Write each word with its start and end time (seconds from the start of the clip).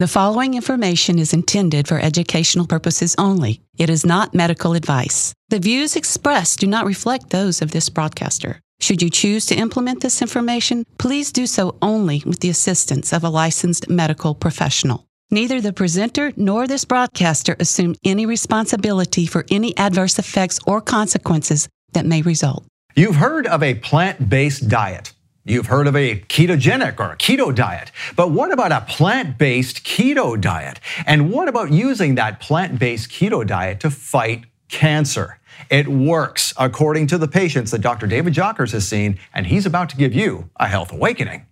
The 0.00 0.08
following 0.08 0.54
information 0.54 1.18
is 1.18 1.34
intended 1.34 1.86
for 1.86 2.00
educational 2.00 2.66
purposes 2.66 3.14
only. 3.18 3.60
It 3.76 3.90
is 3.90 4.06
not 4.06 4.34
medical 4.34 4.72
advice. 4.72 5.34
The 5.50 5.58
views 5.58 5.94
expressed 5.94 6.58
do 6.58 6.66
not 6.66 6.86
reflect 6.86 7.28
those 7.28 7.60
of 7.60 7.72
this 7.72 7.90
broadcaster. 7.90 8.60
Should 8.80 9.02
you 9.02 9.10
choose 9.10 9.44
to 9.44 9.54
implement 9.54 10.00
this 10.00 10.22
information, 10.22 10.86
please 10.96 11.32
do 11.32 11.46
so 11.46 11.76
only 11.82 12.22
with 12.24 12.40
the 12.40 12.48
assistance 12.48 13.12
of 13.12 13.24
a 13.24 13.28
licensed 13.28 13.90
medical 13.90 14.34
professional. 14.34 15.04
Neither 15.30 15.60
the 15.60 15.74
presenter 15.74 16.32
nor 16.34 16.66
this 16.66 16.86
broadcaster 16.86 17.54
assume 17.60 17.94
any 18.02 18.24
responsibility 18.24 19.26
for 19.26 19.44
any 19.50 19.76
adverse 19.76 20.18
effects 20.18 20.58
or 20.66 20.80
consequences 20.80 21.68
that 21.92 22.06
may 22.06 22.22
result. 22.22 22.64
You've 22.96 23.16
heard 23.16 23.46
of 23.46 23.62
a 23.62 23.74
plant 23.74 24.30
based 24.30 24.66
diet. 24.66 25.12
You've 25.42 25.66
heard 25.66 25.86
of 25.86 25.96
a 25.96 26.20
ketogenic 26.20 27.00
or 27.00 27.12
a 27.12 27.16
keto 27.16 27.54
diet, 27.54 27.90
but 28.14 28.30
what 28.30 28.52
about 28.52 28.72
a 28.72 28.82
plant 28.82 29.38
based 29.38 29.84
keto 29.84 30.38
diet? 30.38 30.80
And 31.06 31.32
what 31.32 31.48
about 31.48 31.72
using 31.72 32.16
that 32.16 32.40
plant 32.40 32.78
based 32.78 33.10
keto 33.10 33.46
diet 33.46 33.80
to 33.80 33.90
fight 33.90 34.44
cancer? 34.68 35.38
It 35.70 35.88
works, 35.88 36.52
according 36.58 37.06
to 37.08 37.18
the 37.18 37.26
patients 37.26 37.70
that 37.70 37.80
Dr. 37.80 38.06
David 38.06 38.34
Jockers 38.34 38.72
has 38.72 38.86
seen, 38.86 39.18
and 39.32 39.46
he's 39.46 39.64
about 39.64 39.88
to 39.90 39.96
give 39.96 40.12
you 40.12 40.50
a 40.56 40.68
health 40.68 40.92
awakening. 40.92 41.46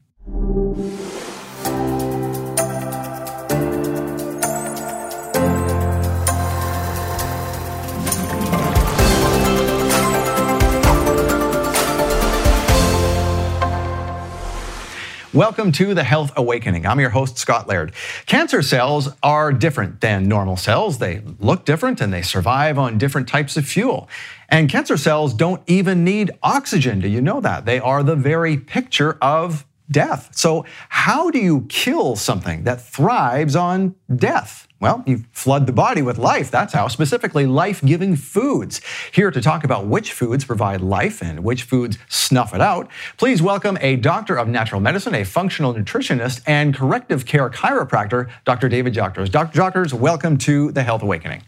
Welcome 15.39 15.71
to 15.71 15.95
the 15.95 16.03
Health 16.03 16.33
Awakening. 16.37 16.85
I'm 16.85 16.99
your 16.99 17.11
host, 17.11 17.39
Scott 17.39 17.69
Laird. 17.69 17.93
Cancer 18.27 18.61
cells 18.61 19.11
are 19.23 19.53
different 19.53 20.01
than 20.01 20.27
normal 20.27 20.57
cells. 20.57 20.99
They 20.99 21.23
look 21.39 21.65
different 21.65 22.01
and 22.01 22.13
they 22.13 22.23
survive 22.23 22.77
on 22.77 22.99
different 22.99 23.29
types 23.29 23.57
of 23.57 23.65
fuel. 23.65 24.09
And 24.49 24.69
cancer 24.69 24.97
cells 24.97 25.33
don't 25.33 25.63
even 25.69 26.03
need 26.03 26.33
oxygen. 26.43 26.99
Do 26.99 27.07
you 27.07 27.21
know 27.21 27.41
that? 27.41 27.67
They 27.67 27.79
are 27.79 28.03
the 28.03 28.17
very 28.17 28.57
picture 28.57 29.17
of 29.23 29.65
death. 29.89 30.31
So, 30.33 30.65
how 30.89 31.31
do 31.31 31.39
you 31.39 31.67
kill 31.69 32.17
something 32.17 32.65
that 32.65 32.81
thrives 32.81 33.55
on 33.55 33.95
death? 34.13 34.68
Well, 34.81 35.03
you 35.07 35.25
flood 35.33 35.67
the 35.67 35.73
body 35.73 36.03
with 36.03 36.19
life. 36.19 36.53
That's 36.53 36.73
how, 36.73 36.87
specifically 36.87 37.47
life 37.47 37.85
giving 37.85 38.15
foods. 38.15 38.81
Here 39.11 39.33
to 39.33 39.41
talk 39.41 39.65
about 39.65 39.87
which 39.87 40.13
foods 40.13 40.45
provide 40.45 40.81
life 40.81 41.21
and 41.21 41.43
which 41.43 41.65
foods 41.65 41.99
snuff 42.09 42.55
it 42.55 42.61
out, 42.61 42.89
please 43.17 43.43
welcome 43.43 43.77
a 43.81 43.97
doctor 43.97 44.37
of 44.37 44.47
natural 44.47 44.81
medicine, 44.81 45.17
a 45.17 45.25
functional 45.25 45.75
nutritionist, 45.75 46.43
and 46.47 46.77
corrective 46.77 47.27
care 47.27 47.51
chiropractor, 47.51 48.31
Dr. 48.45 48.69
David 48.69 48.95
Jockers. 48.95 49.29
Dr. 49.33 49.59
Jockers, 49.59 49.93
welcome 49.93 50.39
to 50.39 50.71
the 50.71 50.85
Health 50.85 51.03
Awakening. 51.03 51.43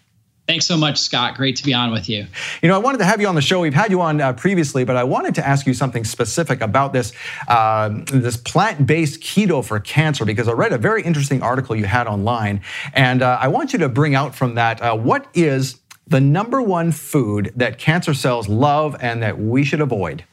Thanks 0.51 0.67
so 0.67 0.77
much, 0.77 0.99
Scott. 0.99 1.37
Great 1.37 1.55
to 1.55 1.65
be 1.65 1.73
on 1.73 1.93
with 1.93 2.09
you. 2.09 2.27
You 2.61 2.69
know, 2.69 2.75
I 2.75 2.79
wanted 2.79 2.99
to 2.99 3.05
have 3.05 3.21
you 3.21 3.29
on 3.29 3.37
the 3.37 3.41
show. 3.41 3.61
We've 3.61 3.73
had 3.73 3.93
you 3.93 4.01
on 4.01 4.21
uh, 4.21 4.33
previously, 4.33 4.83
but 4.83 4.97
I 4.97 5.05
wanted 5.05 5.37
to 5.37 5.47
ask 5.47 5.65
you 5.65 5.73
something 5.73 6.03
specific 6.03 6.61
about 6.61 6.93
this 6.93 7.13
uh, 7.47 7.91
this 8.13 8.37
plant-based 8.37 9.21
keto 9.21 9.65
for 9.65 9.79
cancer 9.79 10.25
because 10.25 10.49
I 10.49 10.53
read 10.53 10.73
a 10.73 10.79
very 10.79 11.05
interesting 11.05 11.41
article 11.41 11.77
you 11.77 11.85
had 11.85 12.09
online, 12.09 12.63
and 12.95 13.23
uh, 13.23 13.39
I 13.41 13.47
want 13.47 13.73
you 13.73 13.79
to 13.79 13.89
bring 13.89 14.17
out 14.17 14.35
from 14.35 14.57
that 14.57 14.83
uh, 14.83 14.97
what 14.97 15.29
is 15.35 15.79
the 16.09 16.21
number 16.21 16.61
one 16.61 16.91
food 16.91 17.53
that 17.55 17.79
cancer 17.79 18.13
cells 18.13 18.49
love 18.49 18.97
and 19.01 19.23
that 19.23 19.39
we 19.39 19.63
should 19.63 19.81
avoid. 19.81 20.25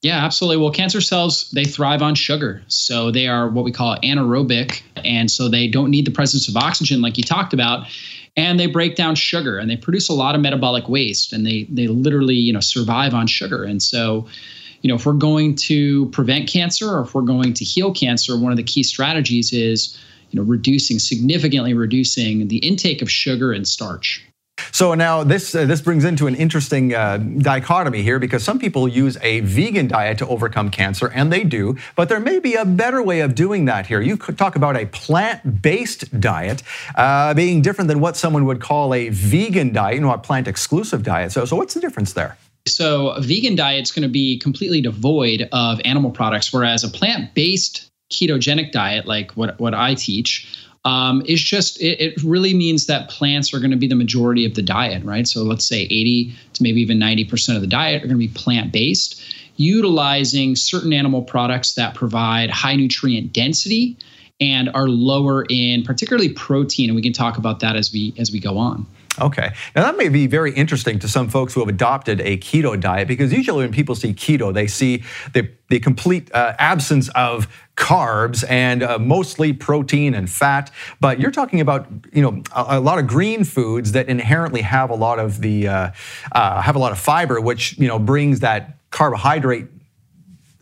Yeah, 0.00 0.24
absolutely. 0.24 0.62
Well, 0.62 0.72
cancer 0.72 1.02
cells, 1.02 1.50
they 1.50 1.64
thrive 1.64 2.00
on 2.00 2.14
sugar. 2.14 2.62
So 2.68 3.10
they 3.10 3.26
are 3.26 3.50
what 3.50 3.66
we 3.66 3.72
call 3.72 3.98
anaerobic. 3.98 4.80
And 5.04 5.30
so 5.30 5.50
they 5.50 5.68
don't 5.68 5.90
need 5.90 6.06
the 6.06 6.10
presence 6.10 6.48
of 6.48 6.56
oxygen, 6.56 7.02
like 7.02 7.18
you 7.18 7.22
talked 7.22 7.52
about 7.52 7.86
and 8.36 8.58
they 8.58 8.66
break 8.66 8.96
down 8.96 9.14
sugar 9.14 9.58
and 9.58 9.70
they 9.70 9.76
produce 9.76 10.08
a 10.08 10.12
lot 10.12 10.34
of 10.34 10.40
metabolic 10.40 10.88
waste 10.88 11.32
and 11.32 11.46
they 11.46 11.64
they 11.64 11.86
literally 11.86 12.34
you 12.34 12.52
know 12.52 12.60
survive 12.60 13.14
on 13.14 13.26
sugar. 13.26 13.64
And 13.64 13.82
so 13.82 14.26
you 14.82 14.88
know 14.88 14.94
if 14.94 15.06
we're 15.06 15.12
going 15.12 15.54
to 15.56 16.06
prevent 16.06 16.48
cancer 16.48 16.90
or 16.90 17.02
if 17.02 17.14
we're 17.14 17.22
going 17.22 17.54
to 17.54 17.64
heal 17.64 17.92
cancer 17.92 18.38
one 18.38 18.52
of 18.52 18.56
the 18.56 18.62
key 18.62 18.82
strategies 18.82 19.52
is 19.52 19.98
you 20.30 20.40
know 20.40 20.46
reducing 20.46 20.98
significantly 20.98 21.74
reducing 21.74 22.48
the 22.48 22.58
intake 22.58 23.02
of 23.02 23.10
sugar 23.10 23.52
and 23.52 23.66
starch 23.66 24.24
so 24.72 24.94
now 24.94 25.24
this 25.24 25.54
uh, 25.54 25.66
this 25.66 25.80
brings 25.80 26.04
into 26.04 26.26
an 26.26 26.34
interesting 26.34 26.94
uh, 26.94 27.18
dichotomy 27.18 28.02
here 28.02 28.18
because 28.18 28.42
some 28.42 28.58
people 28.58 28.88
use 28.88 29.16
a 29.22 29.40
vegan 29.40 29.88
diet 29.88 30.18
to 30.18 30.26
overcome 30.28 30.70
cancer, 30.70 31.08
and 31.08 31.32
they 31.32 31.44
do. 31.44 31.76
But 31.96 32.08
there 32.08 32.20
may 32.20 32.38
be 32.38 32.54
a 32.54 32.64
better 32.64 33.02
way 33.02 33.20
of 33.20 33.34
doing 33.34 33.64
that 33.66 33.86
here. 33.86 34.00
You 34.00 34.16
could 34.16 34.38
talk 34.38 34.56
about 34.56 34.76
a 34.76 34.86
plant-based 34.86 36.20
diet 36.20 36.62
uh, 36.96 37.34
being 37.34 37.62
different 37.62 37.88
than 37.88 38.00
what 38.00 38.16
someone 38.16 38.44
would 38.46 38.60
call 38.60 38.94
a 38.94 39.08
vegan 39.08 39.72
diet, 39.72 39.96
you 39.96 40.00
know, 40.00 40.12
a 40.12 40.18
plant-exclusive 40.18 41.02
diet. 41.02 41.32
So, 41.32 41.44
so 41.44 41.56
what's 41.56 41.74
the 41.74 41.80
difference 41.80 42.12
there? 42.12 42.36
So 42.66 43.08
a 43.08 43.20
vegan 43.20 43.56
diet 43.56 43.82
is 43.82 43.92
going 43.92 44.02
to 44.02 44.08
be 44.08 44.38
completely 44.38 44.80
devoid 44.80 45.48
of 45.52 45.80
animal 45.84 46.10
products, 46.10 46.52
whereas 46.52 46.84
a 46.84 46.88
plant-based 46.88 47.88
ketogenic 48.12 48.72
diet, 48.72 49.06
like 49.06 49.32
what 49.32 49.58
what 49.60 49.74
I 49.74 49.94
teach, 49.94 50.46
um, 50.84 51.22
is 51.26 51.40
just 51.40 51.80
it, 51.80 52.00
it, 52.00 52.22
really 52.22 52.54
means 52.54 52.86
that 52.86 53.10
plants 53.10 53.52
are 53.52 53.58
going 53.58 53.70
to 53.70 53.76
be 53.76 53.86
the 53.86 53.94
majority 53.94 54.46
of 54.46 54.54
the 54.54 54.62
diet, 54.62 55.04
right? 55.04 55.28
So 55.28 55.42
let's 55.42 55.66
say 55.66 55.82
80 55.82 56.34
to 56.54 56.62
maybe 56.62 56.80
even 56.80 56.98
90% 56.98 57.54
of 57.54 57.60
the 57.60 57.66
diet 57.66 58.02
are 58.02 58.06
going 58.06 58.18
to 58.18 58.26
be 58.26 58.28
plant 58.28 58.72
based, 58.72 59.20
utilizing 59.56 60.56
certain 60.56 60.92
animal 60.92 61.22
products 61.22 61.74
that 61.74 61.94
provide 61.94 62.50
high 62.50 62.76
nutrient 62.76 63.32
density 63.32 63.98
and 64.40 64.70
are 64.74 64.88
lower 64.88 65.44
in 65.50 65.82
particularly 65.82 66.30
protein 66.30 66.88
and 66.88 66.96
we 66.96 67.02
can 67.02 67.12
talk 67.12 67.36
about 67.36 67.60
that 67.60 67.76
as 67.76 67.92
we 67.92 68.14
as 68.16 68.32
we 68.32 68.40
go 68.40 68.56
on 68.56 68.86
Okay. 69.18 69.52
Now, 69.74 69.82
that 69.82 69.96
may 69.96 70.08
be 70.08 70.26
very 70.26 70.52
interesting 70.52 70.98
to 71.00 71.08
some 71.08 71.28
folks 71.28 71.52
who 71.52 71.60
have 71.60 71.68
adopted 71.68 72.20
a 72.20 72.38
keto 72.38 72.78
diet 72.78 73.08
because 73.08 73.32
usually 73.32 73.64
when 73.64 73.72
people 73.72 73.94
see 73.94 74.14
keto, 74.14 74.54
they 74.54 74.66
see 74.66 75.02
the, 75.32 75.50
the 75.68 75.80
complete 75.80 76.32
uh, 76.32 76.54
absence 76.58 77.08
of 77.10 77.48
carbs 77.76 78.44
and 78.48 78.82
uh, 78.82 78.98
mostly 78.98 79.52
protein 79.52 80.14
and 80.14 80.30
fat. 80.30 80.70
But 81.00 81.18
you're 81.18 81.32
talking 81.32 81.60
about, 81.60 81.88
you 82.12 82.22
know, 82.22 82.42
a, 82.54 82.78
a 82.78 82.80
lot 82.80 82.98
of 82.98 83.08
green 83.08 83.44
foods 83.44 83.92
that 83.92 84.08
inherently 84.08 84.62
have 84.62 84.90
a 84.90 84.96
lot 84.96 85.18
of 85.18 85.40
the, 85.40 85.68
uh, 85.68 85.90
uh 86.32 86.62
have 86.62 86.76
a 86.76 86.78
lot 86.78 86.92
of 86.92 86.98
fiber, 86.98 87.40
which, 87.40 87.76
you 87.78 87.88
know, 87.88 87.98
brings 87.98 88.40
that 88.40 88.78
carbohydrate 88.90 89.66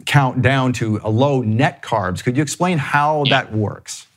count 0.06 0.41
down 0.41 0.72
to 0.72 1.00
a 1.04 1.10
low 1.10 1.42
net 1.42 1.82
carbs. 1.82 2.25
Could 2.25 2.37
you 2.37 2.42
explain 2.42 2.78
how 2.78 3.25
that 3.28 3.53
works? 3.53 4.07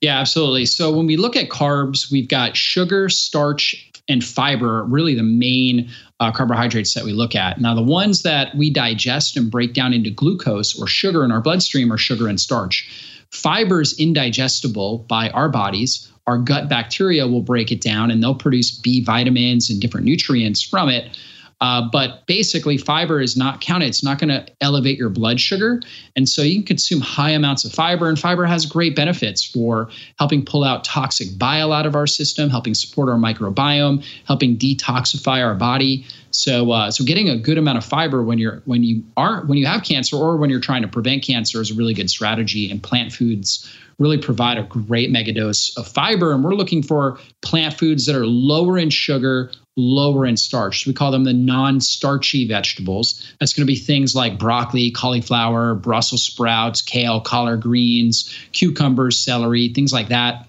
Yeah, 0.00 0.20
absolutely. 0.20 0.66
So 0.66 0.92
when 0.92 1.06
we 1.06 1.16
look 1.16 1.36
at 1.36 1.48
carbs, 1.48 2.10
we've 2.10 2.28
got 2.28 2.56
sugar, 2.56 3.08
starch, 3.08 3.88
and 4.08 4.24
fiber, 4.24 4.84
really 4.84 5.14
the 5.14 5.22
main 5.22 5.90
uh, 6.20 6.32
carbohydrates 6.32 6.94
that 6.94 7.04
we 7.04 7.12
look 7.12 7.34
at. 7.34 7.60
Now, 7.60 7.74
the 7.74 7.82
ones 7.82 8.22
that 8.22 8.54
we 8.56 8.70
digest 8.70 9.36
and 9.36 9.50
break 9.50 9.74
down 9.74 9.92
into 9.92 10.10
glucose 10.10 10.78
or 10.80 10.86
sugar 10.86 11.24
in 11.24 11.30
our 11.30 11.40
bloodstream 11.40 11.92
are 11.92 11.98
sugar 11.98 12.28
and 12.28 12.40
starch. 12.40 12.88
Fiber 13.30 13.82
is 13.82 13.98
indigestible 13.98 15.04
by 15.08 15.28
our 15.30 15.48
bodies. 15.48 16.10
Our 16.26 16.38
gut 16.38 16.68
bacteria 16.68 17.26
will 17.26 17.42
break 17.42 17.70
it 17.70 17.80
down 17.80 18.10
and 18.10 18.22
they'll 18.22 18.34
produce 18.34 18.70
B 18.70 19.02
vitamins 19.02 19.68
and 19.68 19.80
different 19.80 20.06
nutrients 20.06 20.62
from 20.62 20.88
it. 20.88 21.18
Uh, 21.60 21.88
but 21.90 22.24
basically, 22.26 22.78
fiber 22.78 23.20
is 23.20 23.36
not 23.36 23.60
counted. 23.60 23.88
It's 23.88 24.04
not 24.04 24.18
going 24.18 24.28
to 24.28 24.46
elevate 24.60 24.96
your 24.96 25.08
blood 25.08 25.40
sugar. 25.40 25.80
And 26.14 26.28
so 26.28 26.42
you 26.42 26.56
can 26.56 26.64
consume 26.64 27.00
high 27.00 27.30
amounts 27.30 27.64
of 27.64 27.72
fiber, 27.72 28.08
and 28.08 28.18
fiber 28.18 28.44
has 28.44 28.64
great 28.64 28.94
benefits 28.94 29.44
for 29.44 29.88
helping 30.18 30.44
pull 30.44 30.62
out 30.62 30.84
toxic 30.84 31.36
bile 31.36 31.72
out 31.72 31.86
of 31.86 31.96
our 31.96 32.06
system, 32.06 32.48
helping 32.48 32.74
support 32.74 33.08
our 33.08 33.16
microbiome, 33.16 34.04
helping 34.24 34.56
detoxify 34.56 35.44
our 35.44 35.54
body. 35.54 36.06
So, 36.30 36.70
uh, 36.70 36.90
so 36.90 37.04
getting 37.04 37.28
a 37.28 37.36
good 37.36 37.58
amount 37.58 37.78
of 37.78 37.84
fiber 37.84 38.22
when 38.22 38.38
you're 38.38 38.62
when 38.66 38.84
you 38.84 39.02
are 39.16 39.44
when 39.46 39.58
you 39.58 39.66
have 39.66 39.82
cancer 39.82 40.16
or 40.16 40.36
when 40.36 40.50
you're 40.50 40.60
trying 40.60 40.82
to 40.82 40.88
prevent 40.88 41.24
cancer 41.24 41.60
is 41.60 41.70
a 41.70 41.74
really 41.74 41.94
good 41.94 42.10
strategy. 42.10 42.70
And 42.70 42.82
plant 42.82 43.12
foods 43.12 43.68
really 43.98 44.18
provide 44.18 44.58
a 44.58 44.62
great 44.62 45.10
megadose 45.10 45.76
of 45.76 45.88
fiber. 45.88 46.32
And 46.32 46.44
we're 46.44 46.54
looking 46.54 46.82
for 46.82 47.18
plant 47.42 47.74
foods 47.74 48.06
that 48.06 48.14
are 48.14 48.26
lower 48.26 48.78
in 48.78 48.90
sugar, 48.90 49.50
lower 49.78 50.26
in 50.26 50.36
starch. 50.36 50.86
We 50.86 50.92
call 50.92 51.10
them 51.10 51.24
the 51.24 51.32
non 51.32 51.80
starchy 51.80 52.46
vegetables. 52.46 53.24
That's 53.38 53.54
going 53.54 53.66
to 53.66 53.72
be 53.72 53.78
things 53.78 54.14
like 54.14 54.38
broccoli, 54.38 54.90
cauliflower, 54.90 55.74
Brussels 55.74 56.24
sprouts, 56.24 56.82
kale, 56.82 57.20
collard 57.20 57.62
greens, 57.62 58.34
cucumbers, 58.52 59.18
celery, 59.18 59.68
things 59.68 59.92
like 59.92 60.08
that. 60.08 60.46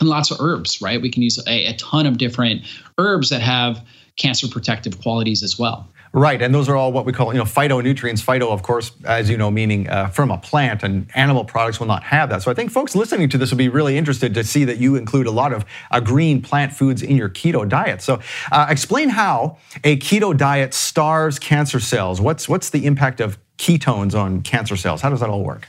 And 0.00 0.08
lots 0.08 0.30
of 0.30 0.38
herbs, 0.40 0.82
right? 0.82 1.00
We 1.00 1.10
can 1.10 1.22
use 1.22 1.38
a, 1.46 1.66
a 1.66 1.76
ton 1.76 2.06
of 2.06 2.18
different 2.18 2.62
herbs 2.98 3.30
that 3.30 3.40
have 3.40 3.82
cancer 4.16 4.48
protective 4.48 5.00
qualities 5.00 5.42
as 5.42 5.58
well. 5.58 5.88
Right, 6.12 6.40
and 6.40 6.54
those 6.54 6.68
are 6.68 6.76
all 6.76 6.92
what 6.92 7.04
we 7.04 7.12
call, 7.12 7.32
you 7.32 7.38
know, 7.38 7.44
phytonutrients. 7.44 8.24
Phyto, 8.24 8.50
of 8.50 8.62
course, 8.62 8.92
as 9.04 9.28
you 9.28 9.36
know, 9.36 9.50
meaning 9.50 9.88
uh, 9.88 10.08
from 10.08 10.30
a 10.30 10.38
plant, 10.38 10.82
and 10.82 11.08
animal 11.14 11.44
products 11.44 11.78
will 11.78 11.86
not 11.86 12.02
have 12.04 12.30
that. 12.30 12.42
So 12.42 12.50
I 12.50 12.54
think 12.54 12.70
folks 12.70 12.94
listening 12.94 13.28
to 13.30 13.38
this 13.38 13.50
will 13.50 13.58
be 13.58 13.68
really 13.68 13.98
interested 13.98 14.34
to 14.34 14.44
see 14.44 14.64
that 14.64 14.78
you 14.78 14.96
include 14.96 15.26
a 15.26 15.30
lot 15.30 15.52
of 15.52 15.64
uh, 15.90 16.00
green 16.00 16.40
plant 16.40 16.72
foods 16.72 17.02
in 17.02 17.16
your 17.16 17.28
keto 17.28 17.68
diet. 17.68 18.02
So 18.02 18.20
uh, 18.50 18.66
explain 18.70 19.10
how 19.10 19.58
a 19.84 19.96
keto 19.98 20.36
diet 20.36 20.74
starves 20.74 21.38
cancer 21.38 21.80
cells. 21.80 22.20
What's 22.20 22.48
what's 22.48 22.70
the 22.70 22.86
impact 22.86 23.20
of 23.20 23.38
ketones 23.58 24.14
on 24.14 24.42
cancer 24.42 24.76
cells? 24.76 25.00
How 25.00 25.10
does 25.10 25.20
that 25.20 25.30
all 25.30 25.42
work? 25.42 25.68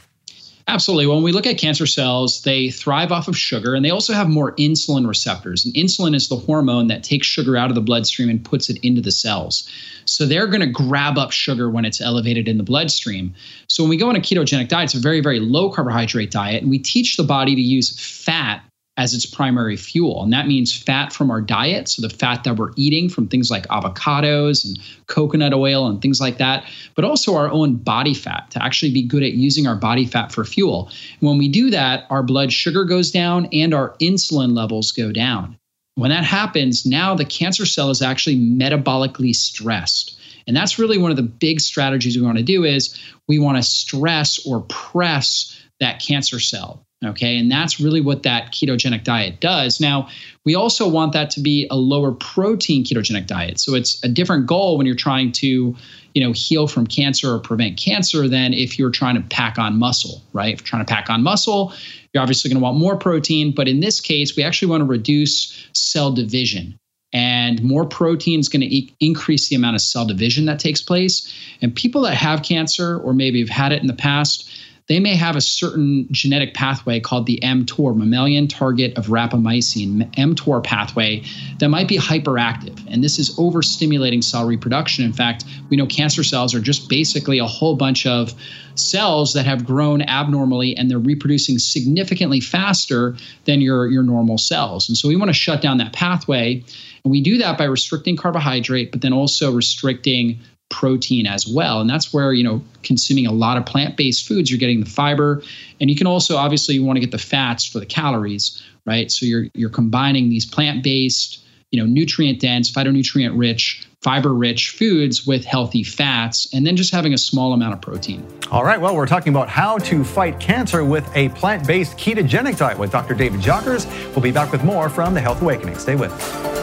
Absolutely. 0.69 1.07
When 1.07 1.23
we 1.23 1.31
look 1.31 1.47
at 1.47 1.57
cancer 1.57 1.85
cells, 1.85 2.41
they 2.41 2.69
thrive 2.69 3.09
off 3.09 3.29
of 3.29 3.37
sugar 3.37 3.73
and 3.73 3.85
they 3.85 3.89
also 3.89 4.11
have 4.11 4.27
more 4.27 4.53
insulin 4.55 5.07
receptors. 5.07 5.63
And 5.63 5.73
insulin 5.75 6.13
is 6.13 6.27
the 6.27 6.35
hormone 6.35 6.87
that 6.87 7.03
takes 7.03 7.25
sugar 7.25 7.55
out 7.55 7.69
of 7.69 7.75
the 7.75 7.81
bloodstream 7.81 8.29
and 8.29 8.43
puts 8.43 8.69
it 8.69 8.77
into 8.83 8.99
the 8.99 9.11
cells. 9.11 9.69
So 10.03 10.25
they're 10.25 10.47
going 10.47 10.59
to 10.59 10.67
grab 10.67 11.17
up 11.17 11.31
sugar 11.31 11.69
when 11.69 11.85
it's 11.85 12.01
elevated 12.01 12.49
in 12.49 12.57
the 12.57 12.63
bloodstream. 12.63 13.33
So 13.67 13.81
when 13.81 13.89
we 13.89 13.95
go 13.95 14.09
on 14.09 14.17
a 14.17 14.19
ketogenic 14.19 14.67
diet, 14.67 14.85
it's 14.85 14.95
a 14.95 14.99
very, 14.99 15.21
very 15.21 15.39
low 15.39 15.71
carbohydrate 15.71 16.31
diet. 16.31 16.63
And 16.63 16.69
we 16.69 16.79
teach 16.79 17.15
the 17.15 17.23
body 17.23 17.55
to 17.55 17.61
use 17.61 17.97
fat 17.97 18.61
as 18.97 19.13
its 19.13 19.25
primary 19.25 19.77
fuel. 19.77 20.23
And 20.23 20.33
that 20.33 20.47
means 20.47 20.75
fat 20.75 21.13
from 21.13 21.29
our 21.29 21.39
diet. 21.39 21.87
So 21.87 22.01
the 22.01 22.09
fat 22.09 22.43
that 22.43 22.55
we're 22.55 22.71
eating 22.75 23.09
from 23.09 23.27
things 23.27 23.51
like 23.51 23.67
avocados 23.67 24.65
and 24.65 24.79
coconut 25.05 25.53
oil 25.53 25.87
and 25.87 26.01
things 26.01 26.19
like 26.19 26.39
that, 26.39 26.65
but 26.95 27.05
also 27.05 27.35
our 27.35 27.49
own 27.49 27.75
body 27.75 28.15
fat 28.15 28.49
to 28.51 28.63
actually 28.63 28.91
be 28.91 29.03
good 29.03 29.23
at 29.23 29.33
using 29.33 29.67
our 29.67 29.75
body 29.75 30.05
fat 30.05 30.31
for 30.31 30.43
fuel. 30.43 30.89
When 31.19 31.37
we 31.37 31.47
do 31.47 31.69
that, 31.69 32.05
our 32.09 32.23
blood 32.23 32.51
sugar 32.51 32.83
goes 32.83 33.11
down 33.11 33.47
and 33.53 33.73
our 33.73 33.95
insulin 34.01 34.55
levels 34.55 34.91
go 34.91 35.11
down. 35.11 35.57
When 35.93 36.09
that 36.09 36.23
happens, 36.23 36.85
now 36.85 37.15
the 37.15 37.25
cancer 37.25 37.65
cell 37.65 37.89
is 37.89 38.01
actually 38.01 38.37
metabolically 38.37 39.35
stressed. 39.35 40.19
And 40.47 40.55
that's 40.55 40.79
really 40.79 40.97
one 40.97 41.11
of 41.11 41.17
the 41.17 41.23
big 41.23 41.59
strategies 41.59 42.17
we 42.17 42.23
want 42.23 42.37
to 42.37 42.43
do 42.43 42.63
is 42.63 42.97
we 43.27 43.37
want 43.37 43.57
to 43.57 43.63
stress 43.63 44.43
or 44.45 44.61
press 44.61 45.59
that 45.79 45.99
cancer 45.99 46.39
cell 46.39 46.86
Okay. 47.05 47.37
And 47.37 47.51
that's 47.51 47.79
really 47.79 48.01
what 48.01 48.23
that 48.23 48.51
ketogenic 48.51 49.03
diet 49.03 49.39
does. 49.39 49.79
Now, 49.79 50.09
we 50.45 50.55
also 50.55 50.89
want 50.89 51.13
that 51.13 51.29
to 51.31 51.39
be 51.39 51.67
a 51.69 51.75
lower 51.75 52.11
protein 52.11 52.83
ketogenic 52.83 53.27
diet. 53.27 53.59
So 53.59 53.75
it's 53.75 54.03
a 54.03 54.07
different 54.07 54.47
goal 54.47 54.77
when 54.77 54.87
you're 54.87 54.95
trying 54.95 55.31
to, 55.33 55.75
you 56.15 56.23
know, 56.23 56.31
heal 56.31 56.65
from 56.65 56.87
cancer 56.87 57.35
or 57.35 57.39
prevent 57.39 57.77
cancer 57.77 58.27
than 58.27 58.51
if 58.51 58.79
you're 58.79 58.89
trying 58.89 59.13
to 59.13 59.21
pack 59.29 59.59
on 59.59 59.77
muscle, 59.77 60.23
right? 60.33 60.53
If 60.53 60.61
you're 60.61 60.67
trying 60.67 60.85
to 60.85 60.91
pack 60.91 61.07
on 61.07 61.21
muscle, 61.21 61.71
you're 62.13 62.23
obviously 62.23 62.49
going 62.49 62.59
to 62.59 62.63
want 62.63 62.77
more 62.77 62.97
protein. 62.97 63.53
But 63.53 63.67
in 63.67 63.79
this 63.79 64.01
case, 64.01 64.35
we 64.35 64.41
actually 64.41 64.69
want 64.69 64.81
to 64.81 64.85
reduce 64.85 65.67
cell 65.73 66.11
division. 66.11 66.79
And 67.13 67.61
more 67.63 67.85
protein 67.85 68.39
is 68.39 68.49
going 68.49 68.61
to 68.61 68.67
e- 68.67 68.93
increase 68.99 69.49
the 69.49 69.55
amount 69.55 69.75
of 69.75 69.81
cell 69.81 70.05
division 70.05 70.45
that 70.45 70.59
takes 70.59 70.81
place. 70.81 71.31
And 71.61 71.75
people 71.75 72.01
that 72.01 72.15
have 72.15 72.41
cancer 72.41 72.99
or 72.99 73.13
maybe 73.13 73.39
have 73.39 73.49
had 73.49 73.71
it 73.71 73.81
in 73.81 73.87
the 73.87 73.93
past, 73.93 74.49
they 74.87 74.99
may 74.99 75.15
have 75.15 75.35
a 75.35 75.41
certain 75.41 76.07
genetic 76.11 76.53
pathway 76.53 76.99
called 76.99 77.25
the 77.25 77.39
mTOR, 77.43 77.95
mammalian 77.95 78.47
target 78.47 78.97
of 78.97 79.07
rapamycin, 79.07 80.09
mTOR 80.15 80.63
pathway, 80.63 81.21
that 81.59 81.67
might 81.67 81.87
be 81.87 81.97
hyperactive. 81.97 82.81
And 82.89 83.03
this 83.03 83.19
is 83.19 83.37
overstimulating 83.37 84.23
cell 84.23 84.47
reproduction. 84.47 85.03
In 85.03 85.13
fact, 85.13 85.43
we 85.69 85.77
know 85.77 85.85
cancer 85.85 86.23
cells 86.23 86.55
are 86.55 86.61
just 86.61 86.87
basically 86.87 87.37
a 87.37 87.45
whole 87.45 87.75
bunch 87.75 88.05
of 88.05 88.33
cells 88.75 89.33
that 89.33 89.45
have 89.45 89.65
grown 89.65 90.01
abnormally 90.03 90.75
and 90.77 90.89
they're 90.89 90.99
reproducing 90.99 91.59
significantly 91.59 92.39
faster 92.39 93.17
than 93.45 93.59
your, 93.59 93.87
your 93.87 94.03
normal 94.03 94.37
cells. 94.37 94.87
And 94.87 94.97
so 94.97 95.07
we 95.07 95.15
want 95.15 95.29
to 95.29 95.33
shut 95.33 95.61
down 95.61 95.79
that 95.79 95.93
pathway. 95.93 96.63
And 97.03 97.11
we 97.11 97.21
do 97.21 97.37
that 97.39 97.57
by 97.57 97.65
restricting 97.65 98.15
carbohydrate, 98.15 98.91
but 98.91 99.01
then 99.01 99.13
also 99.13 99.51
restricting 99.51 100.39
protein 100.69 101.25
as 101.25 101.47
well. 101.47 101.79
And 101.81 101.89
that's 101.89 102.13
where 102.13 102.33
you 102.33 102.43
know 102.43 102.61
consuming 102.83 103.25
a 103.25 103.31
lot 103.31 103.57
of 103.57 103.65
plant-based 103.65 104.27
foods 104.27 104.51
you're 104.51 104.59
getting 104.59 104.79
the 104.79 104.89
fiber. 104.89 105.41
And 105.79 105.89
you 105.89 105.95
can 105.95 106.07
also 106.07 106.37
obviously 106.37 106.75
you 106.75 106.83
want 106.83 106.97
to 106.97 107.01
get 107.01 107.11
the 107.11 107.17
fats 107.17 107.65
for 107.65 107.79
the 107.79 107.85
calories 107.85 108.61
right? 108.87 109.11
So 109.11 109.27
you're 109.27 109.45
you're 109.53 109.69
combining 109.69 110.29
these 110.29 110.45
plant-based 110.47 111.43
you 111.69 111.79
know 111.79 111.85
nutrient 111.85 112.39
dense 112.39 112.71
phytonutrient 112.71 113.37
rich 113.37 113.85
fiber 114.01 114.33
rich 114.33 114.69
foods 114.69 115.27
with 115.27 115.43
healthy 115.43 115.83
fats 115.83 116.47
and 116.53 116.65
then 116.65 116.77
just 116.77 116.93
having 116.93 117.13
a 117.13 117.17
small 117.17 117.53
amount 117.53 117.73
of 117.73 117.81
protein. 117.81 118.25
All 118.49 118.63
right 118.63 118.79
well 118.79 118.95
we're 118.95 119.05
talking 119.05 119.33
about 119.33 119.49
how 119.49 119.77
to 119.79 120.03
fight 120.03 120.39
cancer 120.39 120.83
with 120.83 121.07
a 121.15 121.29
plant-based 121.29 121.97
ketogenic 121.97 122.57
diet 122.57 122.79
with 122.79 122.91
dr 122.91 123.13
david 123.15 123.41
jockers 123.41 123.85
we'll 124.15 124.23
be 124.23 124.31
back 124.31 124.51
with 124.51 124.63
more 124.63 124.89
from 124.89 125.13
the 125.13 125.21
health 125.21 125.41
awakening. 125.41 125.77
Stay 125.77 125.95
with 125.95 126.11
us 126.13 126.56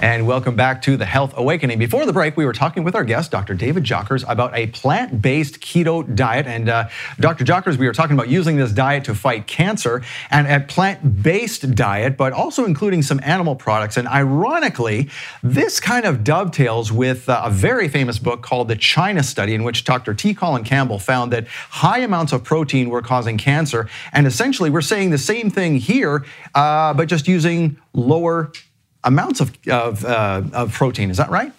and 0.00 0.26
welcome 0.26 0.56
back 0.56 0.80
to 0.80 0.96
the 0.96 1.04
Health 1.04 1.34
Awakening. 1.36 1.78
Before 1.78 2.06
the 2.06 2.12
break, 2.12 2.34
we 2.36 2.46
were 2.46 2.54
talking 2.54 2.84
with 2.84 2.94
our 2.94 3.04
guest, 3.04 3.30
Dr. 3.30 3.52
David 3.52 3.84
Jockers, 3.84 4.24
about 4.26 4.54
a 4.54 4.68
plant 4.68 5.20
based 5.20 5.60
keto 5.60 6.14
diet. 6.14 6.46
And 6.46 6.70
uh, 6.70 6.88
Dr. 7.18 7.44
Jockers, 7.44 7.76
we 7.76 7.86
were 7.86 7.92
talking 7.92 8.14
about 8.14 8.28
using 8.28 8.56
this 8.56 8.72
diet 8.72 9.04
to 9.04 9.14
fight 9.14 9.46
cancer 9.46 10.02
and 10.30 10.46
a 10.46 10.60
plant 10.60 11.22
based 11.22 11.74
diet, 11.74 12.16
but 12.16 12.32
also 12.32 12.64
including 12.64 13.02
some 13.02 13.20
animal 13.22 13.54
products. 13.54 13.98
And 13.98 14.08
ironically, 14.08 15.10
this 15.42 15.80
kind 15.80 16.06
of 16.06 16.24
dovetails 16.24 16.90
with 16.90 17.28
uh, 17.28 17.42
a 17.44 17.50
very 17.50 17.88
famous 17.88 18.18
book 18.18 18.42
called 18.42 18.68
The 18.68 18.76
China 18.76 19.22
Study, 19.22 19.54
in 19.54 19.64
which 19.64 19.84
Dr. 19.84 20.14
T. 20.14 20.32
Colin 20.32 20.64
Campbell 20.64 20.98
found 20.98 21.30
that 21.32 21.46
high 21.46 21.98
amounts 21.98 22.32
of 22.32 22.42
protein 22.42 22.88
were 22.88 23.02
causing 23.02 23.36
cancer. 23.36 23.88
And 24.12 24.26
essentially, 24.26 24.70
we're 24.70 24.80
saying 24.80 25.10
the 25.10 25.18
same 25.18 25.50
thing 25.50 25.76
here, 25.76 26.24
uh, 26.54 26.94
but 26.94 27.06
just 27.06 27.28
using 27.28 27.76
lower 27.92 28.50
amounts 29.04 29.40
of, 29.40 29.52
of, 29.68 30.04
uh, 30.04 30.42
of 30.52 30.72
protein. 30.72 31.10
Is 31.10 31.16
that 31.16 31.30
right? 31.30 31.52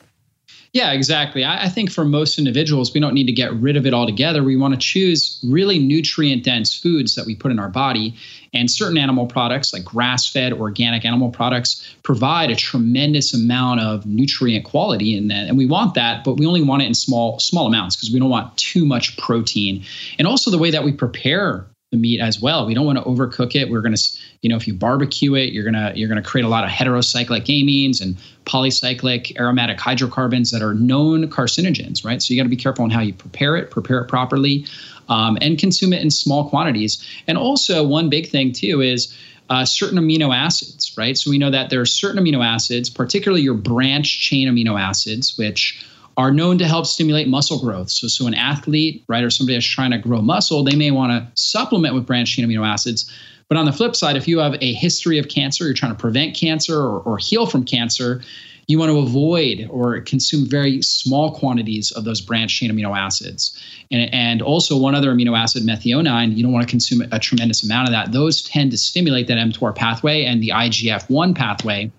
Yeah, 0.73 0.93
exactly. 0.93 1.43
I, 1.43 1.65
I, 1.65 1.69
think 1.69 1.91
for 1.91 2.05
most 2.05 2.39
individuals, 2.39 2.93
we 2.93 3.01
don't 3.01 3.13
need 3.13 3.25
to 3.25 3.33
get 3.33 3.53
rid 3.55 3.75
of 3.75 3.85
it 3.85 3.93
altogether. 3.93 4.41
We 4.41 4.55
want 4.55 4.73
to 4.73 4.79
choose 4.79 5.37
really 5.45 5.79
nutrient 5.79 6.45
dense 6.45 6.73
foods 6.73 7.15
that 7.15 7.25
we 7.25 7.35
put 7.35 7.51
in 7.51 7.59
our 7.59 7.67
body. 7.67 8.15
And 8.53 8.71
certain 8.71 8.97
animal 8.97 9.27
products, 9.27 9.73
like 9.73 9.83
grass 9.83 10.29
fed 10.29 10.53
organic 10.53 11.03
animal 11.03 11.29
products, 11.29 11.93
provide 12.03 12.51
a 12.51 12.55
tremendous 12.55 13.33
amount 13.33 13.81
of 13.81 14.05
nutrient 14.05 14.63
quality 14.63 15.15
in 15.15 15.27
that. 15.27 15.47
And 15.47 15.57
we 15.57 15.65
want 15.65 15.93
that, 15.95 16.23
but 16.23 16.35
we 16.35 16.45
only 16.45 16.63
want 16.63 16.83
it 16.83 16.85
in 16.85 16.93
small, 16.93 17.37
small 17.39 17.67
amounts 17.67 17.97
because 17.97 18.11
we 18.11 18.19
don't 18.19 18.29
want 18.29 18.55
too 18.57 18.85
much 18.85 19.17
protein. 19.17 19.83
And 20.17 20.27
also 20.27 20.49
the 20.51 20.57
way 20.57 20.71
that 20.71 20.85
we 20.85 20.93
prepare 20.93 21.65
the 21.91 21.97
meat 21.97 22.21
as 22.21 22.41
well. 22.41 22.65
We 22.65 22.73
don't 22.73 22.85
want 22.85 22.97
to 22.99 23.03
overcook 23.03 23.53
it. 23.53 23.69
We're 23.69 23.81
going 23.81 23.95
to, 23.95 24.17
you 24.41 24.49
know, 24.49 24.55
if 24.55 24.65
you 24.65 24.73
barbecue 24.73 25.35
it, 25.35 25.51
you're 25.51 25.65
gonna 25.65 25.91
you're 25.93 26.07
gonna 26.07 26.23
create 26.23 26.45
a 26.45 26.47
lot 26.47 26.63
of 26.63 26.69
heterocyclic 26.69 27.45
amines 27.45 28.01
and 28.01 28.15
polycyclic 28.45 29.37
aromatic 29.37 29.77
hydrocarbons 29.77 30.51
that 30.51 30.61
are 30.61 30.73
known 30.73 31.29
carcinogens, 31.29 32.05
right? 32.05 32.21
So 32.21 32.33
you 32.33 32.39
got 32.39 32.43
to 32.43 32.49
be 32.49 32.55
careful 32.55 32.85
on 32.85 32.91
how 32.91 33.01
you 33.01 33.13
prepare 33.13 33.57
it, 33.57 33.71
prepare 33.71 33.99
it 33.99 34.07
properly, 34.07 34.65
um, 35.09 35.37
and 35.41 35.59
consume 35.59 35.91
it 35.91 36.01
in 36.01 36.09
small 36.09 36.49
quantities. 36.49 37.05
And 37.27 37.37
also, 37.37 37.85
one 37.85 38.09
big 38.09 38.29
thing 38.29 38.51
too 38.53 38.81
is. 38.81 39.15
Uh, 39.49 39.65
certain 39.65 39.99
amino 39.99 40.33
acids, 40.33 40.97
right? 40.97 41.17
So 41.17 41.29
we 41.29 41.37
know 41.37 41.51
that 41.51 41.69
there 41.69 41.81
are 41.81 41.85
certain 41.85 42.23
amino 42.23 42.41
acids, 42.41 42.89
particularly 42.89 43.41
your 43.41 43.53
branch 43.53 44.21
chain 44.21 44.47
amino 44.47 44.79
acids, 44.79 45.37
which 45.37 45.85
are 46.17 46.31
known 46.31 46.57
to 46.57 46.67
help 46.67 46.85
stimulate 46.85 47.27
muscle 47.27 47.59
growth. 47.59 47.89
So, 47.89 48.07
so 48.07 48.27
an 48.27 48.33
athlete, 48.33 49.03
right, 49.07 49.23
or 49.23 49.29
somebody 49.29 49.55
that's 49.55 49.65
trying 49.65 49.91
to 49.91 49.97
grow 49.97 50.21
muscle, 50.21 50.63
they 50.63 50.75
may 50.75 50.91
want 50.91 51.11
to 51.11 51.41
supplement 51.41 51.95
with 51.95 52.05
branched 52.05 52.35
chain 52.35 52.47
amino 52.47 52.65
acids. 52.67 53.11
But 53.47 53.57
on 53.57 53.65
the 53.65 53.73
flip 53.73 53.95
side, 53.95 54.15
if 54.15 54.27
you 54.27 54.39
have 54.39 54.55
a 54.61 54.73
history 54.73 55.17
of 55.17 55.27
cancer, 55.27 55.65
you're 55.65 55.73
trying 55.73 55.91
to 55.91 55.97
prevent 55.97 56.35
cancer 56.35 56.79
or, 56.79 56.99
or 57.01 57.17
heal 57.17 57.45
from 57.45 57.65
cancer, 57.65 58.21
you 58.67 58.79
want 58.79 58.89
to 58.89 58.99
avoid 58.99 59.67
or 59.69 59.99
consume 60.01 60.45
very 60.45 60.81
small 60.81 61.35
quantities 61.35 61.91
of 61.91 62.05
those 62.05 62.21
branched 62.21 62.57
chain 62.57 62.71
amino 62.71 62.97
acids. 62.97 63.59
And, 63.91 64.13
and 64.13 64.41
also, 64.41 64.77
one 64.77 64.95
other 64.95 65.13
amino 65.13 65.37
acid, 65.37 65.63
methionine, 65.63 66.35
you 66.35 66.43
don't 66.43 66.53
want 66.53 66.65
to 66.65 66.71
consume 66.71 67.01
a 67.11 67.19
tremendous 67.19 67.63
amount 67.63 67.89
of 67.89 67.91
that. 67.91 68.11
Those 68.13 68.41
tend 68.41 68.71
to 68.71 68.77
stimulate 68.77 69.27
that 69.27 69.37
mTOR 69.37 69.75
pathway 69.75 70.23
and 70.23 70.41
the 70.41 70.49
IGF 70.49 71.09
1 71.09 71.33
pathway. 71.33 71.91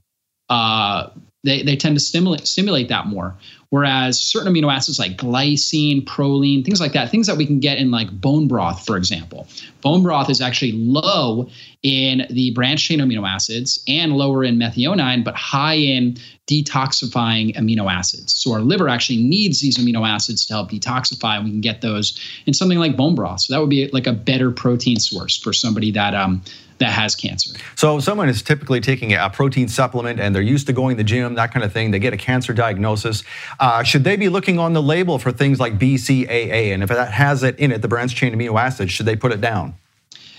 Uh, 0.49 1.11
they, 1.45 1.63
they 1.63 1.77
tend 1.77 1.97
to 1.97 2.01
stimulate, 2.01 2.47
stimulate 2.47 2.89
that 2.89 3.07
more. 3.07 3.37
Whereas 3.71 4.21
certain 4.21 4.53
amino 4.53 4.71
acids 4.71 4.99
like 4.99 5.17
glycine, 5.17 6.05
proline, 6.05 6.63
things 6.63 6.79
like 6.79 6.93
that, 6.93 7.11
things 7.11 7.27
that 7.27 7.39
we 7.39 7.47
can 7.47 7.59
get 7.59 7.79
in 7.79 7.91
like 7.91 8.11
bone 8.21 8.47
broth, 8.47 8.85
for 8.85 8.99
example. 8.99 9.49
Bone 9.81 10.03
broth 10.03 10.29
is 10.29 10.43
actually 10.43 10.73
low 10.73 11.49
in 11.83 12.27
the 12.29 12.51
branched 12.53 12.87
chain 12.87 13.01
amino 13.01 13.27
acids 13.27 13.83
and 13.89 14.13
lower 14.13 14.45
in 14.45 14.59
methionine, 14.59 15.25
but 15.25 15.35
high 15.35 15.75
in 15.75 16.19
detoxifying 16.47 17.57
amino 17.57 17.91
acids. 17.91 18.37
So 18.37 18.53
our 18.53 18.61
liver 18.61 18.91
actually 18.91 19.23
needs 19.23 19.61
these 19.61 19.79
amino 19.79 20.07
acids 20.07 20.45
to 20.47 20.53
help 20.53 20.71
detoxify, 20.71 21.37
and 21.37 21.47
we 21.47 21.51
can 21.51 21.63
get 21.63 21.81
those 21.81 22.21
in 22.47 22.53
something 22.53 22.79
like 22.79 22.95
bone 22.95 23.15
broth. 23.15 23.41
So 23.41 23.55
that 23.55 23.61
would 23.61 23.71
be 23.71 23.89
like 23.89 24.07
a 24.07 24.13
better 24.13 24.51
protein 24.51 24.99
source 24.99 25.39
for 25.39 25.55
somebody 25.55 25.91
that 25.93 26.15
um, 26.15 26.43
that 26.83 26.93
has 26.93 27.15
cancer. 27.15 27.59
So 27.77 28.01
someone 28.01 28.29
is 28.29 28.43
typically 28.43 28.81
taking 28.81 29.13
a 29.15 29.31
protein 29.31 29.69
supplement 29.69 30.21
and 30.21 30.35
they're 30.35 30.43
used 30.43 30.67
to 30.67 30.73
going 30.73 30.97
to 30.97 31.03
the 31.03 31.09
gym, 31.09 31.35
that 31.35 31.53
kind 31.53 31.65
of 31.65 31.73
thing. 31.73 31.91
They 31.91 31.99
get 31.99 32.13
a 32.13 32.17
cancer 32.17 32.53
diagnosis. 32.53 33.23
Uh, 33.59 33.83
should 33.83 34.05
they 34.05 34.17
be 34.17 34.29
looking 34.29 34.59
on 34.59 34.73
the 34.73 34.83
label 34.83 35.19
for 35.19 35.33
things 35.33 35.61
like 35.61 35.79
BCAA? 35.79 36.73
And 36.73 36.83
if 36.83 36.89
that 36.89 37.13
has 37.13 37.43
it 37.43 37.59
in 37.59 37.73
it, 37.73 37.83
the 37.83 37.89
branched 37.89 38.17
chain 38.17 38.35
amino 38.35 38.61
acids, 38.61 38.93
should 38.93 39.07
they 39.07 39.17
put 39.17 39.33
it 39.33 39.41
down? 39.41 39.75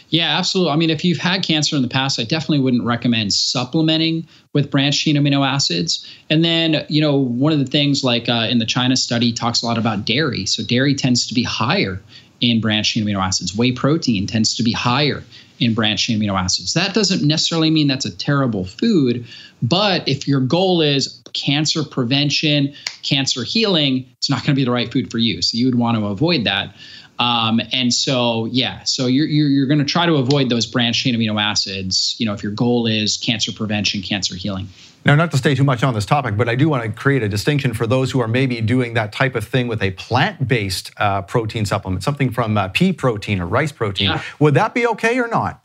Yeah, 0.09 0.37
absolutely. 0.37 0.71
I 0.71 0.75
mean, 0.75 0.91
if 0.91 1.03
you've 1.03 1.17
had 1.17 1.41
cancer 1.41 1.75
in 1.75 1.81
the 1.81 1.87
past, 1.87 2.19
I 2.19 2.23
definitely 2.23 2.59
wouldn't 2.59 2.83
recommend 2.83 3.33
supplementing 3.33 4.27
with 4.53 4.69
branched 4.69 5.01
chain 5.01 5.15
amino 5.15 5.43
acids. 5.43 6.07
And 6.29 6.45
then, 6.45 6.85
you 6.87 7.01
know, 7.01 7.17
one 7.17 7.51
of 7.51 7.57
the 7.57 7.65
things 7.65 8.03
like 8.03 8.29
uh, 8.29 8.47
in 8.47 8.59
the 8.59 8.65
China 8.65 8.95
study 8.95 9.33
talks 9.33 9.63
a 9.63 9.65
lot 9.65 9.79
about 9.79 10.05
dairy. 10.05 10.45
So 10.45 10.61
dairy 10.61 10.93
tends 10.93 11.25
to 11.27 11.33
be 11.33 11.41
higher 11.41 11.99
in 12.41 12.61
branched 12.61 12.93
chain 12.93 13.03
amino 13.03 13.25
acids. 13.25 13.55
Whey 13.55 13.71
protein 13.71 14.27
tends 14.27 14.53
to 14.55 14.61
be 14.61 14.71
higher 14.71 15.23
in 15.63 15.73
branched 15.73 16.09
amino 16.09 16.39
acids. 16.39 16.73
That 16.73 16.93
doesn't 16.93 17.25
necessarily 17.25 17.69
mean 17.69 17.87
that's 17.87 18.05
a 18.05 18.15
terrible 18.15 18.65
food, 18.65 19.25
but 19.61 20.07
if 20.07 20.27
your 20.27 20.39
goal 20.39 20.81
is 20.81 21.21
cancer 21.33 21.83
prevention, 21.83 22.73
cancer 23.01 23.43
healing, 23.43 24.05
it's 24.17 24.29
not 24.29 24.39
going 24.39 24.55
to 24.55 24.55
be 24.55 24.63
the 24.63 24.71
right 24.71 24.91
food 24.91 25.11
for 25.11 25.17
you. 25.17 25.41
So 25.41 25.57
you 25.57 25.65
would 25.65 25.75
want 25.75 25.97
to 25.97 26.05
avoid 26.05 26.43
that. 26.43 26.75
Um, 27.19 27.61
and 27.71 27.93
so, 27.93 28.45
yeah, 28.45 28.83
so 28.83 29.07
you're, 29.07 29.27
you're, 29.27 29.47
you're 29.47 29.67
going 29.67 29.79
to 29.79 29.85
try 29.85 30.05
to 30.05 30.15
avoid 30.15 30.49
those 30.49 30.65
branched 30.65 31.03
chain 31.03 31.15
amino 31.15 31.41
acids, 31.41 32.15
you 32.17 32.25
know, 32.25 32.33
if 32.33 32.43
your 32.43 32.51
goal 32.51 32.87
is 32.87 33.17
cancer 33.17 33.51
prevention, 33.51 34.01
cancer 34.01 34.35
healing. 34.35 34.67
Now, 35.05 35.15
not 35.15 35.31
to 35.31 35.37
stay 35.37 35.53
too 35.53 35.65
much 35.65 35.83
on 35.83 35.93
this 35.93 36.05
topic, 36.05 36.37
but 36.37 36.47
I 36.47 36.55
do 36.55 36.69
want 36.69 36.83
to 36.83 36.89
create 36.89 37.23
a 37.23 37.29
distinction 37.29 37.73
for 37.73 37.85
those 37.85 38.11
who 38.11 38.21
are 38.21 38.27
maybe 38.27 38.61
doing 38.61 38.93
that 38.93 39.11
type 39.11 39.35
of 39.35 39.45
thing 39.45 39.67
with 39.67 39.83
a 39.83 39.91
plant 39.91 40.47
based 40.47 40.91
uh, 40.97 41.23
protein 41.23 41.65
supplement, 41.65 42.03
something 42.03 42.31
from 42.31 42.57
uh, 42.57 42.69
pea 42.69 42.93
protein 42.93 43.41
or 43.41 43.45
rice 43.45 43.71
protein. 43.71 44.11
Yeah. 44.11 44.23
Would 44.39 44.53
that 44.53 44.73
be 44.73 44.87
okay 44.87 45.19
or 45.19 45.27
not? 45.27 45.63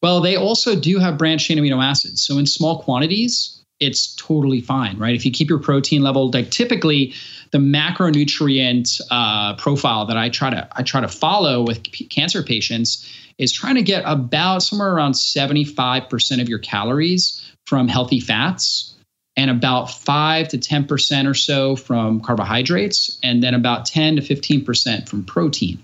Well, 0.00 0.20
they 0.20 0.36
also 0.36 0.78
do 0.78 0.98
have 0.98 1.18
branched 1.18 1.46
chain 1.46 1.58
amino 1.58 1.82
acids. 1.82 2.22
So, 2.22 2.38
in 2.38 2.46
small 2.46 2.80
quantities, 2.82 3.62
it's 3.80 4.14
totally 4.14 4.60
fine, 4.60 4.96
right? 4.96 5.14
If 5.14 5.26
you 5.26 5.32
keep 5.32 5.48
your 5.48 5.58
protein 5.58 6.02
level, 6.02 6.30
like 6.30 6.50
typically 6.50 7.14
the 7.50 7.58
macronutrient 7.58 9.00
uh, 9.10 9.56
profile 9.56 10.06
that 10.06 10.16
I 10.16 10.28
try 10.28 10.50
to 10.50 10.68
I 10.72 10.84
try 10.84 11.00
to 11.00 11.08
follow 11.08 11.62
with 11.62 11.82
p- 11.90 12.06
cancer 12.06 12.44
patients 12.44 13.08
is 13.38 13.52
trying 13.52 13.74
to 13.74 13.82
get 13.82 14.04
about 14.06 14.62
somewhere 14.62 14.92
around 14.92 15.12
75% 15.12 16.40
of 16.40 16.48
your 16.48 16.58
calories 16.60 17.41
from 17.72 17.88
healthy 17.88 18.20
fats 18.20 18.92
and 19.34 19.50
about 19.50 19.90
5 19.90 20.48
to 20.48 20.58
10% 20.58 21.26
or 21.26 21.32
so 21.32 21.74
from 21.74 22.20
carbohydrates 22.20 23.18
and 23.22 23.42
then 23.42 23.54
about 23.54 23.86
10 23.86 24.16
to 24.16 24.20
15% 24.20 25.08
from 25.08 25.24
protein. 25.24 25.82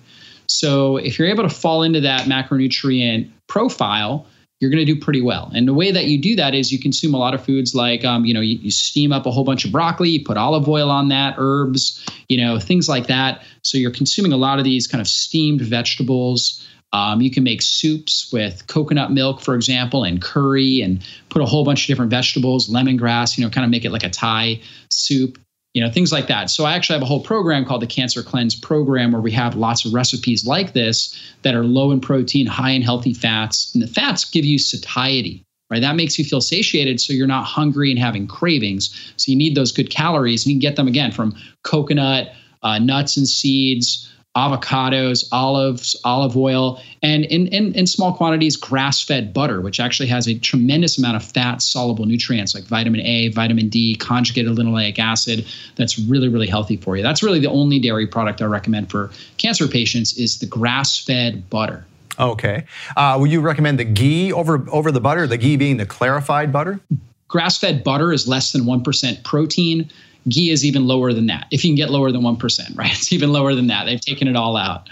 So 0.49 0.99
if 0.99 1.19
you're 1.19 1.29
able 1.29 1.45
to 1.45 1.49
fall 1.49 1.83
into 1.83 2.03
that 2.03 2.29
macronutrient 2.29 3.31
profile, 3.47 4.27
you're 4.61 4.71
going 4.71 4.85
to 4.85 4.93
do 4.93 5.01
pretty 5.01 5.23
well. 5.23 5.51
And 5.55 5.67
the 5.67 5.73
way 5.73 5.91
that 5.91 6.09
you 6.09 6.21
do 6.21 6.37
that 6.37 6.55
is 6.55 6.71
you 6.71 6.79
consume 6.79 7.15
a 7.15 7.17
lot 7.17 7.33
of 7.33 7.43
foods 7.43 7.75
like, 7.75 8.05
um, 8.05 8.27
you 8.27 8.35
know, 8.35 8.43
you, 8.43 8.59
you, 8.59 8.71
steam 8.71 9.11
up 9.11 9.25
a 9.25 9.31
whole 9.31 9.45
bunch 9.45 9.65
of 9.65 9.73
broccoli, 9.73 10.11
you 10.11 10.23
put 10.27 10.37
olive 10.37 10.69
oil 10.69 10.91
on 10.91 11.09
that, 11.09 11.37
herbs, 11.39 12.05
you 12.29 12.37
know, 12.37 12.59
things 12.59 12.87
like 12.87 13.07
that. 13.07 13.43
So 13.63 13.79
you're 13.79 13.91
consuming 13.91 14.33
a 14.33 14.37
lot 14.37 14.59
of 14.59 14.67
these 14.67 14.87
kind 14.87 15.01
of 15.01 15.09
steamed 15.09 15.63
vegetables. 15.63 16.63
Um, 16.93 17.21
you 17.21 17.31
can 17.31 17.45
make 17.45 17.61
soups 17.61 18.31
with 18.33 18.67
coconut 18.67 19.13
milk, 19.13 19.41
for 19.41 19.55
example, 19.55 20.05
and 20.05 20.23
curry, 20.23 20.81
and 20.81 21.05
put 21.29 21.43
a 21.43 21.47
whole 21.47 21.65
bunch 21.65 21.83
of 21.83 21.87
different 21.87 22.11
vegetables, 22.11 22.69
lemongrass, 22.69 23.37
you 23.37 23.45
know, 23.45 23.51
kind 23.51 23.65
of 23.65 23.71
make 23.71 23.85
it 23.85 23.91
like 23.91 24.05
a 24.05 24.11
Thai 24.11 24.61
soup 24.91 25.39
you 25.75 25.85
know 25.85 25.91
things 25.91 26.11
like 26.11 26.27
that. 26.27 26.51
So 26.51 26.65
i 26.65 26.75
actually 26.75 26.95
have 26.95 27.03
a 27.03 27.07
whole 27.07 27.23
program 27.23 27.65
called 27.65 27.83
the 27.83 27.87
cancer 27.87 28.23
cleanse 28.23 28.55
program 28.55 29.13
where 29.13 29.21
we 29.21 29.31
have 29.33 29.55
lots 29.55 29.85
of 29.85 29.93
recipes 29.93 30.47
like 30.47 30.73
this 30.73 31.17
that 31.43 31.55
are 31.55 31.63
low 31.63 31.93
in 31.93 32.01
protein 32.01 32.47
high 32.47 32.71
in 32.71 32.83
healthy 32.83 33.15
fats 33.15 33.73
and 33.75 33.83
the 33.83 33.87
fats 33.87 34.25
give 34.25 34.45
you 34.45 34.59
satiety 34.59 35.45
right? 35.71 35.83
That 35.83 35.97
makes 35.97 36.19
you 36.19 36.25
feel 36.25 36.41
satiated 36.41 37.01
so 37.01 37.13
you're 37.13 37.27
not 37.27 37.45
hungry 37.45 37.91
and 37.91 37.99
having 37.99 38.27
cravings. 38.27 39.13
So 39.17 39.31
you 39.31 39.37
need 39.37 39.55
those 39.55 39.73
good 39.73 39.91
calories 39.91 40.45
and 40.45 40.53
you 40.53 40.55
can 40.55 40.61
get 40.61 40.77
them 40.77 40.89
again 40.89 41.13
from 41.13 41.37
coconut 41.63 42.33
uh, 42.63 42.79
nuts 42.79 43.17
and 43.17 43.29
seeds 43.29 44.11
avocados, 44.37 45.27
olives, 45.33 45.97
olive 46.05 46.37
oil, 46.37 46.81
and 47.03 47.25
in, 47.25 47.49
in, 47.49 47.75
in 47.75 47.87
small 47.87 48.13
quantities, 48.13 48.57
grass 48.57 49.03
fed 49.03 49.33
butter, 49.33 49.61
which 49.61 49.81
actually 49.81 50.09
has 50.09 50.29
a 50.29 50.39
tremendous 50.39 50.99
amount 50.99 51.17
of 51.17 51.25
fat 51.25 51.61
soluble 51.61 52.05
nutrients 52.05 52.55
like 52.55 52.65
vitamin 52.65 53.01
A, 53.01 53.29
vitamin 53.29 53.69
D, 53.69 53.97
conjugated 53.97 54.53
linoleic 54.53 54.99
acid. 54.99 55.47
That's 55.77 55.99
really, 55.99 56.29
really 56.29 56.47
healthy 56.47 56.77
for 56.77 56.97
you. 56.97 57.03
That's 57.03 57.23
really 57.23 57.41
the 57.41 57.51
only 57.51 57.79
dairy 57.79 58.07
product 58.07 58.41
I 58.41 58.45
recommend 58.45 58.91
for 58.91 59.11
cancer 59.39 59.67
patients 59.67 60.17
is 60.17 60.39
the 60.39 60.47
grass 60.47 60.99
fed 60.99 61.49
butter. 61.51 61.85
Okay. 62.19 62.65
Uh, 62.97 63.17
would 63.21 63.31
you 63.31 63.41
recommend 63.41 63.79
the 63.79 63.85
ghee 63.85 64.33
over, 64.33 64.65
over 64.71 64.93
the 64.93 65.01
butter, 65.01 65.27
the 65.27 65.37
ghee 65.37 65.57
being 65.57 65.77
the 65.77 65.87
clarified 65.87 66.53
butter? 66.53 66.81
Grass 67.29 67.59
fed 67.59 67.85
butter 67.85 68.13
is 68.13 68.27
less 68.27 68.53
than 68.53 68.63
1% 68.63 69.23
protein. 69.25 69.91
Ghee 70.29 70.51
is 70.51 70.65
even 70.65 70.87
lower 70.87 71.13
than 71.13 71.27
that. 71.27 71.47
If 71.51 71.65
you 71.65 71.71
can 71.71 71.77
get 71.77 71.91
lower 71.91 72.13
than 72.13 72.23
1%, 72.23 72.77
right? 72.77 72.91
It's 72.99 73.13
even 73.13 73.33
lower 73.33 73.55
than 73.55 73.69
that. 73.69 73.85
They've 73.87 74.01
taken 74.01 74.29
it 74.29 74.37
all 74.37 74.57
out. 74.57 74.89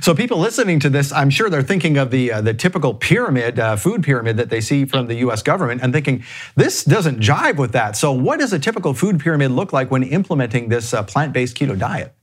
So 0.00 0.14
people 0.14 0.38
listening 0.38 0.78
to 0.80 0.90
this, 0.90 1.12
I'm 1.12 1.30
sure 1.30 1.50
they're 1.50 1.62
thinking 1.62 1.96
of 1.98 2.10
the 2.10 2.32
uh, 2.32 2.40
the 2.40 2.54
typical 2.54 2.94
pyramid, 2.94 3.58
uh, 3.58 3.76
food 3.76 4.02
pyramid 4.02 4.36
that 4.36 4.48
they 4.48 4.60
see 4.60 4.84
from 4.84 5.08
the 5.08 5.16
U.S. 5.16 5.42
government, 5.42 5.82
and 5.82 5.92
thinking 5.92 6.22
this 6.54 6.84
doesn't 6.84 7.18
jive 7.18 7.56
with 7.56 7.72
that. 7.72 7.96
So 7.96 8.12
what 8.12 8.38
does 8.38 8.52
a 8.52 8.58
typical 8.58 8.94
food 8.94 9.18
pyramid 9.18 9.50
look 9.50 9.72
like 9.72 9.90
when 9.90 10.04
implementing 10.04 10.68
this 10.68 10.94
uh, 10.94 11.02
plant-based 11.02 11.56
keto 11.56 11.76
diet? 11.76 12.14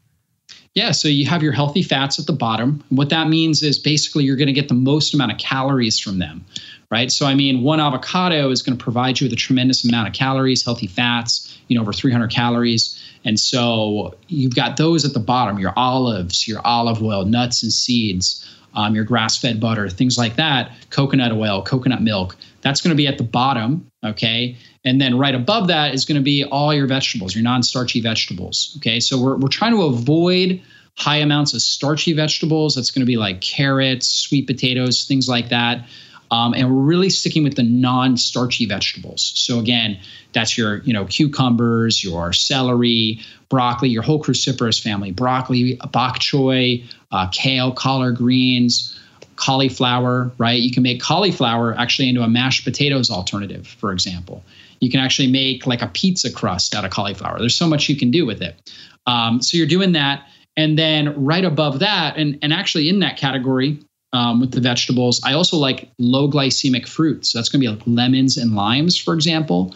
Yeah, 0.76 0.92
so 0.92 1.08
you 1.08 1.26
have 1.26 1.42
your 1.42 1.54
healthy 1.54 1.82
fats 1.82 2.20
at 2.20 2.28
the 2.28 2.34
bottom. 2.34 2.84
What 2.90 3.10
that 3.10 3.28
means 3.28 3.64
is 3.64 3.80
basically 3.80 4.24
you're 4.24 4.36
going 4.36 4.48
to 4.48 4.54
get 4.54 4.68
the 4.68 4.76
most 4.76 5.14
amount 5.14 5.32
of 5.32 5.40
calories 5.40 6.00
from 6.00 6.20
them, 6.20 6.46
right? 6.92 7.12
So 7.12 7.26
I 7.26 7.36
mean, 7.36 7.64
one 7.64 7.80
avocado 7.80 8.50
is 8.50 8.62
going 8.62 8.78
to 8.78 8.84
provide 8.84 9.20
you 9.20 9.26
with 9.26 9.34
a 9.34 9.38
tremendous 9.38 9.84
amount 9.84 10.08
of 10.08 10.14
calories, 10.14 10.64
healthy 10.64 10.88
fats, 10.88 11.58
you 11.68 11.76
know, 11.76 11.82
over 11.82 11.94
300 11.94 12.30
calories. 12.32 13.02
And 13.26 13.40
so 13.40 14.16
you've 14.28 14.56
got 14.56 14.78
those 14.78 15.04
at 15.04 15.14
the 15.14 15.20
bottom, 15.20 15.60
your 15.60 15.74
olives, 15.76 16.48
your 16.48 16.62
olive 16.66 17.02
oil, 17.04 17.26
nuts 17.26 17.64
and 17.64 17.72
seeds, 17.72 18.46
um, 18.74 18.96
your 18.96 19.04
grass-fed 19.04 19.60
butter, 19.60 19.90
things 19.90 20.18
like 20.18 20.36
that, 20.36 20.72
coconut 20.92 21.32
oil, 21.32 21.62
coconut 21.64 22.02
milk. 22.02 22.38
That's 22.62 22.80
going 22.80 22.92
to 22.92 22.96
be 22.96 23.08
at 23.08 23.18
the 23.18 23.24
bottom, 23.24 23.90
okay? 24.04 24.56
And 24.86 25.02
then 25.02 25.18
right 25.18 25.36
above 25.36 25.68
that 25.68 25.94
is 25.94 26.06
going 26.06 26.18
to 26.18 26.24
be 26.24 26.46
all 26.46 26.74
your 26.74 26.88
vegetables, 26.88 27.36
your 27.36 27.44
non-starchy 27.44 28.02
vegetables, 28.02 28.76
okay? 28.78 29.00
So 29.00 29.20
we're 29.20 29.36
we're 29.36 29.50
trying 29.50 29.74
to 29.74 29.84
avoid 29.84 30.62
high 30.96 31.18
amounts 31.18 31.54
of 31.54 31.62
starchy 31.62 32.14
vegetables. 32.14 32.76
That's 32.76 32.92
going 32.92 33.02
to 33.02 33.06
be 33.06 33.18
like 33.18 33.42
carrots, 33.42 34.08
sweet 34.08 34.48
potatoes, 34.48 35.06
things 35.06 35.28
like 35.28 35.50
that. 35.50 35.88
Um, 36.32 36.54
and 36.54 36.74
we're 36.74 36.82
really 36.82 37.10
sticking 37.10 37.44
with 37.44 37.56
the 37.56 37.64
non-starchy 37.64 38.66
vegetables. 38.66 39.32
So 39.36 39.60
again, 39.60 40.00
that's 40.34 40.58
your 40.58 40.78
you 40.84 40.94
know 40.94 41.06
cucumbers, 41.06 42.04
your 42.04 42.34
celery, 42.34 43.20
broccoli, 43.50 43.90
your 43.90 44.04
whole 44.04 44.22
cruciferous 44.22 44.82
family: 44.82 45.12
broccoli, 45.12 45.80
bok 45.92 46.20
choy, 46.20 46.84
uh, 47.12 47.28
kale, 47.32 47.72
collard 47.72 48.18
greens, 48.18 49.00
cauliflower. 49.36 50.32
Right? 50.38 50.60
You 50.60 50.72
can 50.72 50.84
make 50.84 51.02
cauliflower 51.02 51.76
actually 51.78 52.10
into 52.10 52.22
a 52.22 52.30
mashed 52.30 52.64
potatoes 52.64 53.10
alternative, 53.10 53.68
for 53.68 53.92
example. 53.92 54.44
You 54.80 54.92
can 54.92 55.00
actually 55.00 55.32
make 55.32 55.66
like 55.66 55.82
a 55.82 55.88
pizza 55.88 56.32
crust 56.32 56.76
out 56.76 56.86
of 56.86 56.92
cauliflower. 56.92 57.40
There's 57.40 57.56
so 57.56 57.68
much 57.68 57.90
you 57.90 57.96
can 57.96 58.12
do 58.12 58.26
with 58.26 58.42
it. 58.42 58.72
Um, 59.08 59.42
so 59.42 59.58
you're 59.58 59.66
doing 59.66 59.94
that. 59.94 60.28
And 60.56 60.78
then 60.78 61.24
right 61.24 61.46
above 61.46 61.80
that, 61.80 62.18
and, 62.18 62.38
and 62.42 62.52
actually 62.52 62.90
in 62.90 63.00
that 63.00 63.18
category, 63.18 63.80
um, 64.14 64.40
with 64.40 64.52
the 64.52 64.62
vegetables. 64.62 65.22
I 65.24 65.34
also 65.34 65.58
like 65.58 65.90
low 65.98 66.30
glycemic 66.30 66.88
fruits. 66.88 67.34
That's 67.34 67.50
going 67.50 67.62
to 67.62 67.68
be 67.68 67.74
like 67.74 67.84
lemons 67.86 68.38
and 68.38 68.56
limes, 68.56 68.98
for 68.98 69.14
example. 69.14 69.76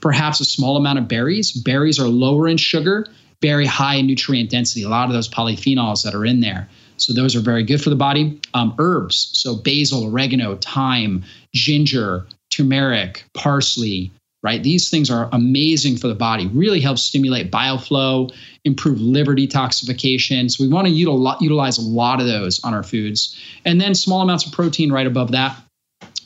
Perhaps 0.00 0.40
a 0.40 0.44
small 0.44 0.76
amount 0.76 0.98
of 0.98 1.08
berries. 1.08 1.52
Berries 1.52 1.98
are 1.98 2.08
lower 2.08 2.48
in 2.48 2.56
sugar, 2.56 3.06
very 3.42 3.66
high 3.66 3.96
in 3.96 4.06
nutrient 4.06 4.50
density. 4.50 4.82
A 4.82 4.88
lot 4.88 5.08
of 5.08 5.12
those 5.12 5.28
polyphenols 5.28 6.02
that 6.04 6.14
are 6.14 6.24
in 6.24 6.40
there. 6.40 6.68
So 6.96 7.12
those 7.12 7.34
are 7.34 7.40
very 7.40 7.64
good 7.64 7.82
for 7.82 7.90
the 7.90 7.96
body. 7.96 8.38
Um, 8.54 8.74
herbs, 8.78 9.30
so 9.32 9.56
basil, 9.56 10.04
oregano, 10.04 10.56
thyme, 10.56 11.24
ginger, 11.54 12.26
turmeric, 12.50 13.24
parsley, 13.32 14.12
right? 14.42 14.62
These 14.62 14.88
things 14.88 15.10
are 15.10 15.28
amazing 15.32 15.96
for 15.98 16.08
the 16.08 16.14
body, 16.14 16.46
really 16.48 16.80
help 16.80 16.98
stimulate 16.98 17.50
bile 17.50 17.78
flow, 17.78 18.30
improve 18.64 19.00
liver 19.00 19.34
detoxification. 19.34 20.50
So 20.50 20.64
we 20.64 20.70
want 20.70 20.86
to 20.86 20.92
utilize 20.92 21.78
a 21.78 21.82
lot 21.82 22.20
of 22.20 22.26
those 22.26 22.62
on 22.64 22.72
our 22.72 22.82
foods. 22.82 23.38
And 23.64 23.80
then 23.80 23.94
small 23.94 24.22
amounts 24.22 24.46
of 24.46 24.52
protein 24.52 24.92
right 24.92 25.06
above 25.06 25.32
that. 25.32 25.56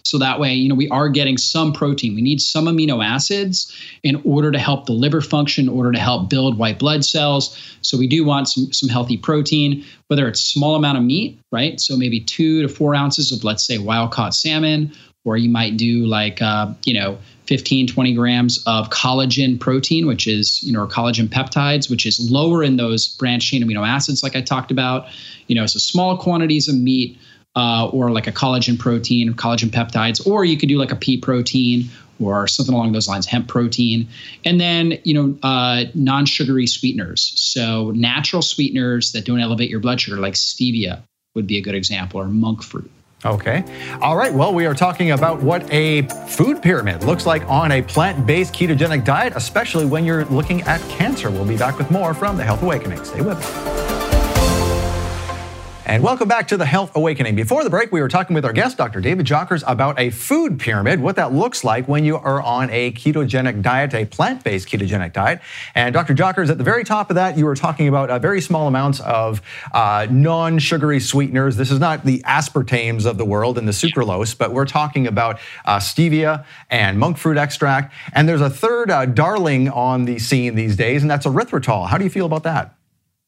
So 0.05 0.19
that 0.19 0.39
way, 0.39 0.53
you 0.53 0.69
know, 0.69 0.75
we 0.75 0.89
are 0.91 1.09
getting 1.09 1.39
some 1.39 1.73
protein. 1.73 2.15
We 2.15 2.21
need 2.21 2.41
some 2.41 2.67
amino 2.67 3.05
acids 3.05 3.75
in 4.03 4.21
order 4.25 4.53
to 4.53 4.59
help 4.59 4.85
the 4.85 4.93
liver 4.93 5.23
function, 5.23 5.65
in 5.65 5.71
order 5.71 5.93
to 5.93 5.99
help 5.99 6.29
build 6.29 6.59
white 6.59 6.79
blood 6.79 7.07
cells. 7.07 7.59
So 7.81 7.97
we 7.97 8.07
do 8.07 8.23
want 8.23 8.49
some, 8.49 8.71
some 8.71 8.91
healthy 8.91 9.17
protein, 9.17 9.83
whether 10.09 10.29
it's 10.29 10.41
small 10.41 10.75
amount 10.75 10.99
of 10.99 11.05
meat, 11.05 11.41
right? 11.51 11.81
So 11.81 11.97
maybe 11.97 12.21
two 12.21 12.61
to 12.63 12.69
four 12.69 12.95
ounces 12.95 13.33
of, 13.33 13.45
let's 13.45 13.67
say, 13.67 13.79
wild 13.79 14.11
caught 14.11 14.35
salmon, 14.35 14.93
or 15.25 15.39
you 15.39 15.49
might 15.49 15.79
do 15.79 16.05
like, 16.05 16.43
uh, 16.43 16.75
you 16.85 16.93
know, 16.93 17.17
15, 17.47 17.87
20 17.89 18.15
grams 18.15 18.63
of 18.67 18.89
collagen 18.91 19.61
protein, 19.61 20.07
which 20.07 20.27
is, 20.27 20.63
you 20.63 20.73
know, 20.73 20.83
or 20.83 20.87
collagen 20.87 21.29
peptides, 21.29 21.91
which 21.91 22.07
is 22.07 22.31
lower 22.31 22.63
in 22.63 22.77
those 22.77 23.09
branched 23.09 23.51
chain 23.51 23.63
amino 23.63 23.87
acids, 23.87 24.23
like 24.23 24.35
I 24.35 24.41
talked 24.41 24.71
about. 24.71 25.07
You 25.47 25.55
know, 25.55 25.67
so 25.67 25.79
small 25.79 26.17
quantities 26.17 26.69
of 26.69 26.75
meat 26.75 27.19
uh, 27.57 27.89
or 27.89 28.11
like 28.11 28.27
a 28.27 28.33
collagen 28.33 28.79
protein 28.79 29.29
or 29.29 29.33
collagen 29.33 29.71
peptides, 29.71 30.27
or 30.27 30.45
you 30.45 30.57
could 30.57 30.69
do 30.69 30.79
like 30.79 30.91
a 30.91 30.97
pea 30.97 31.19
protein 31.19 31.89
or 32.21 32.47
something 32.47 32.75
along 32.75 32.93
those 32.93 33.09
lines, 33.09 33.27
hemp 33.27 33.49
protein. 33.49 34.09
And 34.45 34.61
then, 34.61 34.99
you 35.05 35.15
know, 35.15 35.39
uh, 35.43 35.85
non 35.95 36.27
sugary 36.27 36.67
sweeteners. 36.67 37.33
So 37.37 37.91
natural 37.91 38.43
sweeteners 38.43 39.13
that 39.13 39.25
don't 39.25 39.41
elevate 39.41 39.69
your 39.69 39.81
blood 39.81 40.01
sugar, 40.01 40.17
like 40.19 40.35
stevia 40.35 41.03
would 41.35 41.47
be 41.47 41.59
a 41.59 41.61
good 41.61 41.75
example, 41.75 42.21
or 42.21 42.27
monk 42.27 42.63
fruit. 42.63 42.91
Okay. 43.25 43.65
All 44.03 44.17
right. 44.17 44.33
Well, 44.33 44.53
we 44.53 44.67
are 44.67 44.75
talking 44.75 45.13
about 45.13 45.43
what 45.43 45.71
a 45.73 46.03
food 46.29 46.61
pyramid 46.61 47.05
looks 47.05 47.25
like 47.25 47.49
on 47.49 47.73
a 47.73 47.83
plant 47.83 48.27
based 48.27 48.53
ketogenic 48.53 49.05
diet, 49.05 49.33
especially 49.37 49.87
when 49.87 50.05
you're 50.05 50.25
looking 50.27 50.63
at 50.63 50.81
cancer. 50.91 51.31
We'll 51.31 51.47
be 51.47 51.57
back 51.57 51.79
with 51.79 51.91
more 51.91 52.13
from 52.13 52.37
the 52.37 52.45
Health 52.45 52.63
Awakening. 52.63 53.03
Stay 53.05 53.23
with 53.23 53.39
us. 53.39 53.94
And 55.87 56.03
welcome 56.03 56.29
back 56.29 56.49
to 56.49 56.57
the 56.57 56.65
Health 56.65 56.97
Awakening. 56.97 57.35
Before 57.35 57.63
the 57.63 57.69
break, 57.69 57.93
we 57.93 58.01
were 58.01 58.09
talking 58.09 58.33
with 58.33 58.47
our 58.47 58.55
guest, 58.55 58.79
Dr. 58.79 59.03
David 59.03 59.27
Jockers, 59.27 59.63
about 59.67 60.01
a 60.01 60.09
food 60.09 60.59
pyramid, 60.59 60.99
what 60.99 61.17
that 61.17 61.35
looks 61.35 61.63
like 61.63 61.87
when 61.87 62.07
you 62.07 62.17
are 62.17 62.41
on 62.41 62.71
a 62.71 62.91
ketogenic 62.93 63.61
diet, 63.61 63.93
a 63.93 64.07
plant 64.07 64.43
based 64.43 64.67
ketogenic 64.67 65.13
diet. 65.13 65.43
And 65.75 65.93
Dr. 65.93 66.15
Jockers, 66.15 66.49
at 66.49 66.57
the 66.57 66.65
very 66.65 66.85
top 66.85 67.11
of 67.11 67.17
that, 67.17 67.37
you 67.37 67.45
were 67.45 67.55
talking 67.55 67.87
about 67.87 68.09
uh, 68.09 68.19
very 68.19 68.41
small 68.41 68.67
amounts 68.67 69.01
of 69.01 69.43
uh, 69.75 70.07
non 70.11 70.59
sugary 70.59 71.01
sweeteners. 71.01 71.57
This 71.57 71.71
is 71.71 71.81
not 71.81 72.03
the 72.03 72.21
aspartames 72.21 73.05
of 73.05 73.19
the 73.19 73.27
world 73.27 73.59
and 73.59 73.69
the 73.69 73.73
sucralose, 73.73 74.37
but 74.37 74.55
we're 74.55 74.65
talking 74.65 75.07
about 75.07 75.39
uh, 75.67 75.77
stevia 75.81 76.47
and 76.71 76.99
monk 76.99 77.19
fruit 77.19 77.37
extract. 77.37 77.93
And 78.15 78.27
there's 78.27 78.41
a 78.41 78.49
third 78.49 78.91
uh, 78.91 79.05
darling 79.05 79.69
on 79.69 80.07
the 80.07 80.19
scene 80.19 80.55
these 80.55 80.77
days, 80.77 81.03
and 81.03 81.11
that's 81.11 81.27
erythritol. 81.27 81.89
How 81.89 81.99
do 81.99 82.05
you 82.05 82.11
feel 82.11 82.25
about 82.25 82.45
that? 82.45 82.75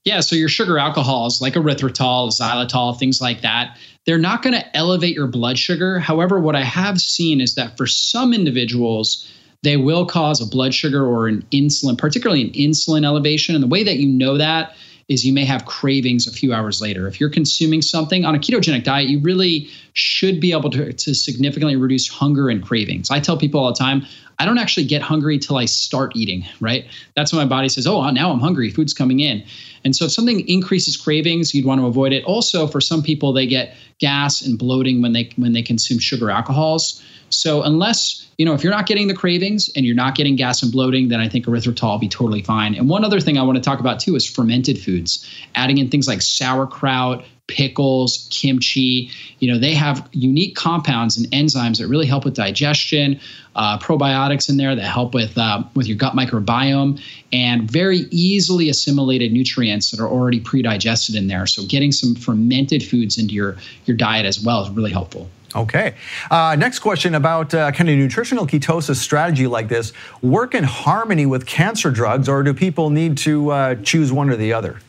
Yeah, 0.06 0.20
so 0.20 0.36
your 0.36 0.48
sugar 0.48 0.78
alcohols 0.78 1.42
like 1.42 1.54
erythritol, 1.54 2.28
xylitol, 2.28 2.96
things 2.96 3.20
like 3.20 3.40
that, 3.40 3.76
they're 4.04 4.18
not 4.18 4.40
going 4.40 4.54
to 4.54 4.76
elevate 4.76 5.16
your 5.16 5.26
blood 5.26 5.58
sugar. 5.58 5.98
However, 5.98 6.38
what 6.38 6.54
I 6.54 6.62
have 6.62 7.00
seen 7.00 7.40
is 7.40 7.56
that 7.56 7.76
for 7.76 7.88
some 7.88 8.32
individuals, 8.32 9.28
they 9.64 9.76
will 9.76 10.06
cause 10.06 10.40
a 10.40 10.46
blood 10.46 10.72
sugar 10.75 11.04
or 11.04 11.26
an 11.26 11.44
insulin, 11.50 11.98
particularly 11.98 12.42
an 12.42 12.52
insulin 12.52 13.04
elevation. 13.04 13.56
And 13.56 13.64
the 13.64 13.68
way 13.68 13.82
that 13.82 13.96
you 13.96 14.06
know 14.06 14.38
that 14.38 14.76
is 15.08 15.26
you 15.26 15.32
may 15.32 15.44
have 15.44 15.66
cravings 15.66 16.28
a 16.28 16.32
few 16.32 16.54
hours 16.54 16.80
later. 16.80 17.08
If 17.08 17.18
you're 17.18 17.28
consuming 17.28 17.82
something 17.82 18.25
on 18.25 18.36
a 18.36 18.38
ketogenic 18.38 18.84
diet, 18.84 19.08
you 19.08 19.18
really 19.18 19.68
should 19.96 20.40
be 20.40 20.52
able 20.52 20.70
to, 20.70 20.92
to 20.92 21.14
significantly 21.14 21.74
reduce 21.74 22.06
hunger 22.06 22.48
and 22.50 22.62
cravings. 22.62 23.10
I 23.10 23.18
tell 23.18 23.36
people 23.38 23.60
all 23.60 23.72
the 23.72 23.78
time, 23.78 24.04
I 24.38 24.44
don't 24.44 24.58
actually 24.58 24.84
get 24.84 25.00
hungry 25.00 25.38
till 25.38 25.56
I 25.56 25.64
start 25.64 26.14
eating, 26.14 26.44
right? 26.60 26.84
That's 27.14 27.32
when 27.32 27.40
my 27.40 27.48
body 27.48 27.70
says, 27.70 27.86
oh, 27.86 28.08
now 28.10 28.30
I'm 28.30 28.40
hungry, 28.40 28.70
food's 28.70 28.92
coming 28.92 29.20
in. 29.20 29.42
And 29.84 29.96
so 29.96 30.04
if 30.04 30.12
something 30.12 30.46
increases 30.46 30.96
cravings, 30.98 31.54
you'd 31.54 31.64
want 31.64 31.80
to 31.80 31.86
avoid 31.86 32.12
it. 32.12 32.24
Also, 32.24 32.66
for 32.66 32.80
some 32.80 33.02
people, 33.02 33.32
they 33.32 33.46
get 33.46 33.74
gas 33.98 34.42
and 34.42 34.58
bloating 34.58 35.00
when 35.00 35.12
they 35.12 35.30
when 35.36 35.54
they 35.54 35.62
consume 35.62 35.98
sugar 35.98 36.30
alcohols. 36.30 37.02
So 37.30 37.62
unless, 37.62 38.28
you 38.36 38.44
know, 38.44 38.52
if 38.52 38.62
you're 38.62 38.72
not 38.72 38.86
getting 38.86 39.08
the 39.08 39.14
cravings 39.14 39.70
and 39.74 39.86
you're 39.86 39.96
not 39.96 40.14
getting 40.14 40.36
gas 40.36 40.62
and 40.62 40.70
bloating, 40.70 41.08
then 41.08 41.20
I 41.20 41.28
think 41.28 41.46
erythritol 41.46 41.92
will 41.92 41.98
be 41.98 42.08
totally 42.08 42.42
fine. 42.42 42.74
And 42.74 42.88
one 42.88 43.04
other 43.04 43.20
thing 43.20 43.38
I 43.38 43.42
want 43.42 43.56
to 43.56 43.62
talk 43.62 43.80
about 43.80 43.98
too 43.98 44.14
is 44.14 44.28
fermented 44.28 44.78
foods, 44.78 45.26
adding 45.54 45.78
in 45.78 45.88
things 45.88 46.06
like 46.06 46.20
sauerkraut, 46.22 47.24
pickles, 47.46 48.28
kimchi. 48.30 49.10
You 49.38 49.52
know, 49.52 49.58
they 49.58 49.74
have 49.74 50.08
unique 50.12 50.56
compounds 50.56 51.16
and 51.16 51.26
enzymes 51.30 51.78
that 51.78 51.88
really 51.88 52.06
help 52.06 52.24
with 52.24 52.34
digestion, 52.34 53.20
uh, 53.54 53.78
probiotics 53.78 54.48
in 54.48 54.56
there 54.56 54.74
that 54.74 54.82
help 54.82 55.14
with 55.14 55.36
uh, 55.38 55.62
with 55.74 55.86
your 55.86 55.96
gut 55.96 56.14
microbiome, 56.14 57.00
and 57.32 57.70
very 57.70 58.06
easily 58.10 58.68
assimilated 58.68 59.32
nutrients 59.32 59.90
that 59.90 60.00
are 60.00 60.08
already 60.08 60.40
pre-digested 60.40 61.14
in 61.14 61.28
there. 61.28 61.46
So 61.46 61.64
getting 61.66 61.92
some 61.92 62.14
fermented 62.14 62.82
foods 62.82 63.18
into 63.18 63.34
your 63.34 63.56
your 63.86 63.96
diet 63.96 64.26
as 64.26 64.40
well 64.40 64.62
is 64.62 64.70
really 64.70 64.92
helpful. 64.92 65.28
Okay. 65.54 65.94
Uh, 66.30 66.54
next 66.58 66.80
question 66.80 67.14
about 67.14 67.54
uh, 67.54 67.70
can 67.72 67.88
a 67.88 67.96
nutritional 67.96 68.46
ketosis 68.46 68.96
strategy 68.96 69.46
like 69.46 69.68
this 69.68 69.92
work 70.20 70.54
in 70.54 70.64
harmony 70.64 71.24
with 71.24 71.46
cancer 71.46 71.90
drugs, 71.90 72.28
or 72.28 72.42
do 72.42 72.52
people 72.52 72.90
need 72.90 73.16
to 73.18 73.50
uh, 73.50 73.74
choose 73.76 74.12
one 74.12 74.28
or 74.28 74.36
the 74.36 74.52
other? 74.52 74.80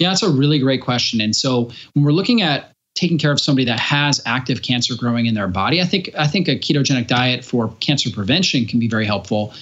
Yeah, 0.00 0.08
that's 0.08 0.22
a 0.22 0.30
really 0.30 0.58
great 0.58 0.80
question. 0.80 1.20
And 1.20 1.36
so 1.36 1.70
when 1.92 2.04
we're 2.04 2.12
looking 2.12 2.40
at 2.40 2.72
taking 2.94 3.18
care 3.18 3.30
of 3.30 3.38
somebody 3.38 3.66
that 3.66 3.78
has 3.78 4.20
active 4.24 4.62
cancer 4.62 4.94
growing 4.96 5.26
in 5.26 5.34
their 5.34 5.46
body, 5.46 5.80
I 5.80 5.84
think 5.84 6.10
I 6.18 6.26
think 6.26 6.48
a 6.48 6.56
ketogenic 6.58 7.06
diet 7.06 7.44
for 7.44 7.68
cancer 7.80 8.10
prevention 8.10 8.64
can 8.64 8.80
be 8.80 8.88
very 8.88 9.04
helpful. 9.04 9.52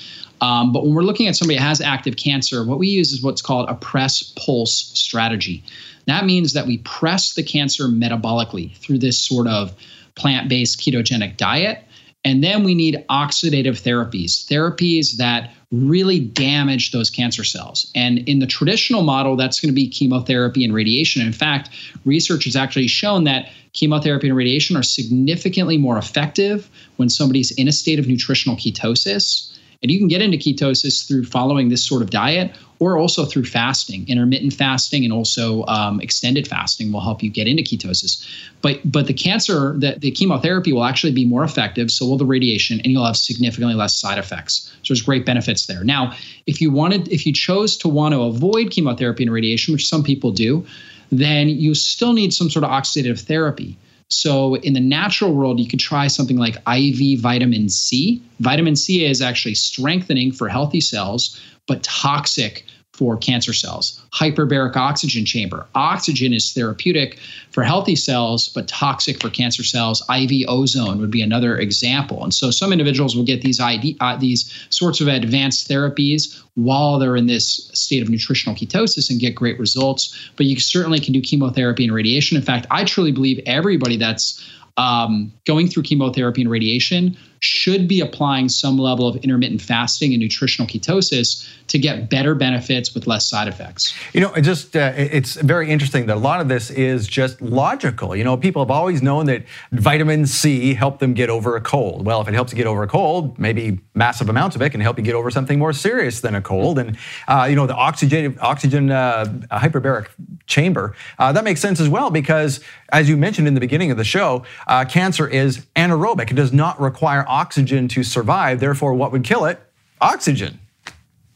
Um, 0.40 0.72
but 0.72 0.84
when 0.84 0.94
we're 0.94 1.02
looking 1.02 1.26
at 1.26 1.34
somebody 1.34 1.58
that 1.58 1.64
has 1.64 1.80
active 1.80 2.16
cancer, 2.16 2.64
what 2.64 2.78
we 2.78 2.86
use 2.86 3.12
is 3.12 3.20
what's 3.20 3.42
called 3.42 3.68
a 3.68 3.74
press 3.74 4.22
pulse 4.36 4.92
strategy. 4.94 5.64
That 6.06 6.24
means 6.24 6.52
that 6.52 6.68
we 6.68 6.78
press 6.78 7.34
the 7.34 7.42
cancer 7.42 7.88
metabolically 7.88 8.76
through 8.76 8.98
this 8.98 9.18
sort 9.18 9.48
of 9.48 9.74
plant 10.14 10.48
based 10.48 10.78
ketogenic 10.78 11.36
diet. 11.36 11.84
And 12.24 12.42
then 12.42 12.64
we 12.64 12.74
need 12.74 13.04
oxidative 13.08 13.80
therapies, 13.80 14.44
therapies 14.46 15.16
that 15.16 15.52
really 15.70 16.18
damage 16.20 16.90
those 16.90 17.10
cancer 17.10 17.44
cells. 17.44 17.90
And 17.94 18.18
in 18.20 18.38
the 18.38 18.46
traditional 18.46 19.02
model, 19.02 19.36
that's 19.36 19.60
going 19.60 19.70
to 19.70 19.74
be 19.74 19.88
chemotherapy 19.88 20.64
and 20.64 20.74
radiation. 20.74 21.24
In 21.24 21.32
fact, 21.32 21.70
research 22.04 22.44
has 22.44 22.56
actually 22.56 22.88
shown 22.88 23.24
that 23.24 23.50
chemotherapy 23.72 24.28
and 24.28 24.36
radiation 24.36 24.76
are 24.76 24.82
significantly 24.82 25.78
more 25.78 25.98
effective 25.98 26.68
when 26.96 27.08
somebody's 27.08 27.50
in 27.52 27.68
a 27.68 27.72
state 27.72 27.98
of 27.98 28.08
nutritional 28.08 28.56
ketosis 28.56 29.57
and 29.82 29.90
you 29.92 29.98
can 29.98 30.08
get 30.08 30.20
into 30.20 30.36
ketosis 30.36 31.06
through 31.06 31.24
following 31.24 31.68
this 31.68 31.86
sort 31.86 32.02
of 32.02 32.10
diet 32.10 32.52
or 32.80 32.98
also 32.98 33.24
through 33.24 33.44
fasting. 33.44 34.04
Intermittent 34.08 34.52
fasting 34.52 35.04
and 35.04 35.12
also 35.12 35.64
um, 35.66 36.00
extended 36.00 36.48
fasting 36.48 36.92
will 36.92 37.00
help 37.00 37.22
you 37.22 37.30
get 37.30 37.46
into 37.46 37.62
ketosis. 37.62 38.26
But 38.60 38.80
but 38.84 39.06
the 39.06 39.14
cancer, 39.14 39.74
the, 39.78 39.96
the 39.98 40.10
chemotherapy 40.10 40.72
will 40.72 40.84
actually 40.84 41.12
be 41.12 41.24
more 41.24 41.44
effective, 41.44 41.90
so 41.90 42.06
will 42.06 42.16
the 42.16 42.26
radiation, 42.26 42.80
and 42.80 42.92
you'll 42.92 43.06
have 43.06 43.16
significantly 43.16 43.74
less 43.74 43.94
side 43.94 44.18
effects. 44.18 44.72
So 44.82 44.94
there's 44.94 45.02
great 45.02 45.24
benefits 45.24 45.66
there. 45.66 45.84
Now, 45.84 46.14
if 46.46 46.60
you 46.60 46.72
wanted, 46.72 47.08
if 47.08 47.24
you 47.26 47.32
chose 47.32 47.76
to 47.78 47.88
want 47.88 48.14
to 48.14 48.22
avoid 48.22 48.70
chemotherapy 48.70 49.24
and 49.24 49.32
radiation, 49.32 49.72
which 49.72 49.86
some 49.86 50.02
people 50.02 50.32
do, 50.32 50.66
then 51.10 51.48
you 51.48 51.74
still 51.74 52.12
need 52.12 52.32
some 52.32 52.50
sort 52.50 52.64
of 52.64 52.70
oxidative 52.70 53.20
therapy. 53.20 53.76
So 54.08 54.54
in 54.56 54.72
the 54.72 54.80
natural 54.80 55.34
world, 55.34 55.60
you 55.60 55.68
could 55.68 55.80
try 55.80 56.06
something 56.06 56.38
like 56.38 56.56
IV 56.66 57.20
vitamin 57.20 57.68
C. 57.68 58.22
Vitamin 58.40 58.74
C 58.74 59.04
is 59.04 59.20
actually 59.20 59.54
strengthening 59.54 60.32
for 60.32 60.48
healthy 60.48 60.80
cells, 60.80 61.38
but 61.66 61.82
toxic 61.82 62.64
for 62.98 63.16
cancer 63.16 63.52
cells. 63.52 64.02
Hyperbaric 64.12 64.74
oxygen 64.74 65.24
chamber. 65.24 65.68
Oxygen 65.76 66.32
is 66.32 66.52
therapeutic 66.52 67.16
for 67.52 67.62
healthy 67.62 67.94
cells, 67.94 68.48
but 68.48 68.66
toxic 68.66 69.20
for 69.20 69.30
cancer 69.30 69.62
cells. 69.62 70.02
IV 70.10 70.48
ozone 70.48 70.98
would 70.98 71.10
be 71.12 71.22
another 71.22 71.56
example. 71.56 72.24
And 72.24 72.34
so 72.34 72.50
some 72.50 72.72
individuals 72.72 73.14
will 73.14 73.22
get 73.22 73.42
these 73.42 73.60
ID, 73.60 73.96
uh, 74.00 74.16
these 74.16 74.52
sorts 74.70 75.00
of 75.00 75.06
advanced 75.06 75.68
therapies 75.68 76.42
while 76.56 76.98
they're 76.98 77.14
in 77.14 77.26
this 77.26 77.70
state 77.72 78.02
of 78.02 78.10
nutritional 78.10 78.56
ketosis 78.56 79.10
and 79.10 79.20
get 79.20 79.32
great 79.32 79.60
results. 79.60 80.30
But 80.36 80.46
you 80.46 80.58
certainly 80.58 80.98
can 80.98 81.12
do 81.12 81.20
chemotherapy 81.20 81.84
and 81.84 81.94
radiation. 81.94 82.36
In 82.36 82.42
fact, 82.42 82.66
I 82.68 82.82
truly 82.82 83.12
believe 83.12 83.40
everybody 83.46 83.96
that's 83.96 84.44
um, 84.78 85.32
going 85.44 85.68
through 85.68 85.82
chemotherapy 85.82 86.40
and 86.40 86.50
radiation 86.50 87.16
should 87.40 87.86
be 87.86 88.00
applying 88.00 88.48
some 88.48 88.78
level 88.78 89.06
of 89.06 89.16
intermittent 89.16 89.60
fasting 89.60 90.12
and 90.12 90.20
nutritional 90.20 90.66
ketosis 90.68 91.48
to 91.68 91.78
get 91.78 92.08
better 92.08 92.34
benefits 92.34 92.94
with 92.94 93.06
less 93.06 93.28
side 93.28 93.46
effects. 93.46 93.94
You 94.12 94.20
know, 94.20 94.32
it 94.32 94.42
just 94.42 94.76
uh, 94.76 94.92
it's 94.96 95.34
very 95.34 95.70
interesting 95.70 96.06
that 96.06 96.16
a 96.16 96.20
lot 96.20 96.40
of 96.40 96.48
this 96.48 96.70
is 96.70 97.06
just 97.06 97.40
logical. 97.42 98.16
You 98.16 98.24
know, 98.24 98.36
people 98.36 98.62
have 98.62 98.70
always 98.70 99.02
known 99.02 99.26
that 99.26 99.44
vitamin 99.72 100.26
C 100.26 100.74
helped 100.74 101.00
them 101.00 101.14
get 101.14 101.30
over 101.30 101.56
a 101.56 101.60
cold. 101.60 102.06
Well, 102.06 102.20
if 102.20 102.28
it 102.28 102.34
helps 102.34 102.52
you 102.52 102.56
get 102.56 102.66
over 102.66 102.82
a 102.82 102.88
cold, 102.88 103.38
maybe 103.38 103.80
massive 103.94 104.28
amounts 104.28 104.56
of 104.56 104.62
it 104.62 104.70
can 104.70 104.80
help 104.80 104.98
you 104.98 105.04
get 105.04 105.14
over 105.14 105.30
something 105.30 105.58
more 105.58 105.72
serious 105.72 106.20
than 106.20 106.34
a 106.34 106.40
cold. 106.40 106.78
And 106.78 106.96
uh, 107.28 107.46
you 107.48 107.56
know, 107.56 107.66
the 107.66 107.74
oxygen 107.74 108.36
oxygen 108.40 108.90
uh, 108.90 109.26
hyperbaric 109.50 110.08
chamber 110.48 110.96
uh, 111.18 111.30
that 111.32 111.44
makes 111.44 111.60
sense 111.60 111.78
as 111.78 111.88
well 111.88 112.10
because, 112.10 112.60
as 112.90 113.08
you 113.08 113.16
mentioned 113.16 113.46
in 113.46 113.54
the 113.54 113.60
beginning 113.60 113.90
of 113.90 113.96
the 113.96 114.04
show, 114.04 114.44
uh, 114.66 114.84
cancer 114.84 115.28
is 115.28 115.64
anaerobic. 115.76 116.30
It 116.30 116.34
does 116.34 116.52
not 116.52 116.80
require 116.80 117.24
oxygen 117.28 117.86
to 117.88 118.02
survive. 118.02 118.58
Therefore, 118.58 118.94
what 118.94 119.12
would 119.12 119.24
kill 119.24 119.44
it? 119.44 119.60
Oxygen. 120.00 120.58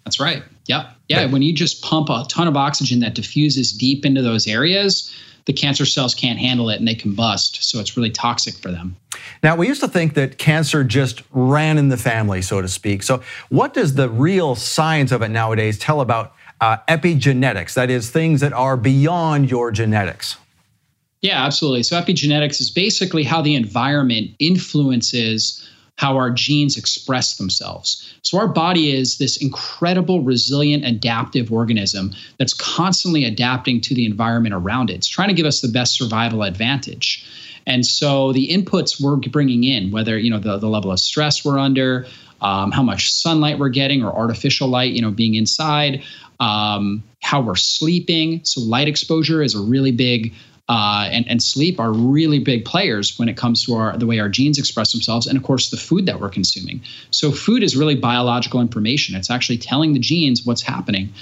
That's 0.05 0.18
right. 0.18 0.42
Yep. 0.66 0.87
Yeah. 1.09 1.27
When 1.27 1.42
you 1.42 1.53
just 1.53 1.83
pump 1.83 2.09
a 2.09 2.25
ton 2.29 2.48
of 2.48 2.57
oxygen 2.57 3.01
that 3.01 3.14
diffuses 3.14 3.72
deep 3.72 4.05
into 4.05 4.22
those 4.22 4.46
areas, 4.46 5.12
the 5.44 5.53
cancer 5.53 5.85
cells 5.85 6.14
can't 6.14 6.38
handle 6.38 6.70
it 6.70 6.79
and 6.79 6.87
they 6.87 6.94
combust. 6.94 7.62
So 7.62 7.81
it's 7.81 7.96
really 7.96 8.11
toxic 8.11 8.55
for 8.55 8.70
them. 8.70 8.96
Now, 9.42 9.57
we 9.57 9.66
used 9.66 9.81
to 9.81 9.88
think 9.88 10.14
that 10.14 10.38
cancer 10.38 10.85
just 10.85 11.22
ran 11.33 11.79
in 11.79 11.88
the 11.88 11.96
family, 11.96 12.42
so 12.42 12.62
to 12.62 12.68
speak. 12.68 13.03
So, 13.03 13.22
what 13.48 13.75
does 13.75 13.94
the 13.94 14.09
real 14.09 14.55
science 14.55 15.12
of 15.12 15.22
it 15.22 15.29
nowadays 15.29 15.79
tell 15.79 16.01
about 16.01 16.35
uh, 16.62 16.79
epigenetics? 16.88 17.75
That 17.75 17.90
is, 17.90 18.11
things 18.11 18.40
that 18.40 18.55
are 18.55 18.79
beyond 18.79 19.51
your 19.51 19.70
genetics. 19.70 20.37
Yeah, 21.20 21.44
absolutely. 21.44 21.83
So, 21.83 22.01
epigenetics 22.01 22.61
is 22.61 22.70
basically 22.70 23.25
how 23.25 23.42
the 23.42 23.55
environment 23.55 24.31
influences 24.38 25.68
how 25.96 26.16
our 26.16 26.31
genes 26.31 26.77
express 26.77 27.37
themselves. 27.37 28.12
So, 28.22 28.38
our 28.38 28.48
body 28.48 28.96
is 28.96 29.18
this 29.18 29.37
incredible, 29.37 30.22
resilient, 30.22 30.85
adaptive 30.85 31.53
organism 31.53 32.12
that's 32.38 32.55
constantly 32.55 33.25
adapting 33.25 33.81
to 33.83 33.94
the 33.94 34.05
environment 34.05 34.55
around 34.55 34.90
it. 34.90 34.94
It's 34.94 35.09
trying 35.09 35.29
to 35.29 35.35
give 35.35 35.46
us 35.46 35.61
the 35.61 35.68
best 35.68 35.96
survival 35.96 36.42
advantage. 36.42 37.25
And 37.66 37.87
so, 37.87 38.33
the 38.33 38.48
inputs 38.48 39.01
we're 39.01 39.16
bringing 39.16 39.64
in, 39.64 39.92
whether 39.92 40.18
you 40.18 40.31
know 40.31 40.38
the, 40.38 40.59
the 40.59 40.68
level 40.68 40.90
of 40.90 40.98
stress 40.98 41.44
we're 41.44 41.59
under, 41.59 42.07
um, 42.40 42.72
how 42.72 42.83
much 42.83 43.12
sunlight 43.12 43.59
we're 43.59 43.68
getting, 43.68 44.03
or 44.03 44.12
artificial 44.12 44.68
light, 44.68 44.92
you 44.92 45.01
know, 45.01 45.12
being 45.12 45.35
inside, 45.35 46.03
um, 46.42 47.02
how 47.22 47.40
we're 47.40 47.55
sleeping. 47.55 48.40
So, 48.44 48.61
light 48.61 48.88
exposure 48.88 49.42
is 49.42 49.55
a 49.55 49.61
really 49.61 49.92
big 49.92 50.33
uh, 50.68 51.09
and, 51.11 51.28
and 51.28 51.42
sleep 51.42 51.78
are 51.81 51.92
really 51.92 52.38
big 52.38 52.64
players 52.64 53.18
when 53.18 53.28
it 53.28 53.37
comes 53.37 53.64
to 53.66 53.74
our 53.74 53.96
the 53.96 54.07
way 54.07 54.18
our 54.20 54.28
genes 54.28 54.59
express 54.59 54.92
themselves, 54.92 55.26
and 55.26 55.37
of 55.37 55.44
course 55.44 55.70
the 55.70 55.76
food 55.76 56.07
that 56.07 56.20
we're 56.20 56.28
consuming. 56.28 56.81
So 57.11 57.31
food 57.31 57.62
is 57.62 57.76
really 57.76 57.94
biological 57.94 58.61
information. 58.61 59.14
It's 59.14 59.31
actually 59.31 59.59
telling 59.59 59.92
the 59.92 59.98
genes 59.98 60.44
what's 60.44 60.62
happening. 60.62 61.12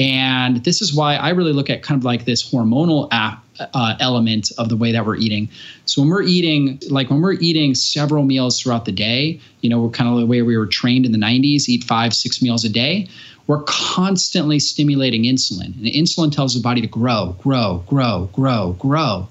And 0.00 0.64
this 0.64 0.80
is 0.80 0.94
why 0.94 1.16
I 1.16 1.28
really 1.28 1.52
look 1.52 1.68
at 1.68 1.82
kind 1.82 2.00
of 2.00 2.06
like 2.06 2.24
this 2.24 2.50
hormonal 2.50 3.08
app, 3.12 3.44
uh, 3.74 3.96
element 4.00 4.50
of 4.56 4.70
the 4.70 4.76
way 4.76 4.92
that 4.92 5.04
we're 5.04 5.16
eating. 5.16 5.50
So 5.84 6.00
when 6.00 6.08
we're 6.08 6.22
eating, 6.22 6.80
like 6.88 7.10
when 7.10 7.20
we're 7.20 7.34
eating 7.34 7.74
several 7.74 8.24
meals 8.24 8.58
throughout 8.58 8.86
the 8.86 8.92
day, 8.92 9.38
you 9.60 9.68
know, 9.68 9.78
we're 9.78 9.90
kind 9.90 10.08
of 10.08 10.18
the 10.18 10.24
way 10.24 10.40
we 10.40 10.56
were 10.56 10.66
trained 10.66 11.04
in 11.04 11.12
the 11.12 11.18
90s, 11.18 11.68
eat 11.68 11.84
five, 11.84 12.14
six 12.14 12.40
meals 12.40 12.64
a 12.64 12.70
day. 12.70 13.08
We're 13.46 13.62
constantly 13.64 14.58
stimulating 14.58 15.24
insulin, 15.24 15.76
and 15.76 15.84
insulin 15.84 16.32
tells 16.32 16.54
the 16.54 16.62
body 16.62 16.80
to 16.80 16.86
grow, 16.86 17.36
grow, 17.42 17.84
grow, 17.86 18.30
grow, 18.32 18.76
grow. 18.78 19.28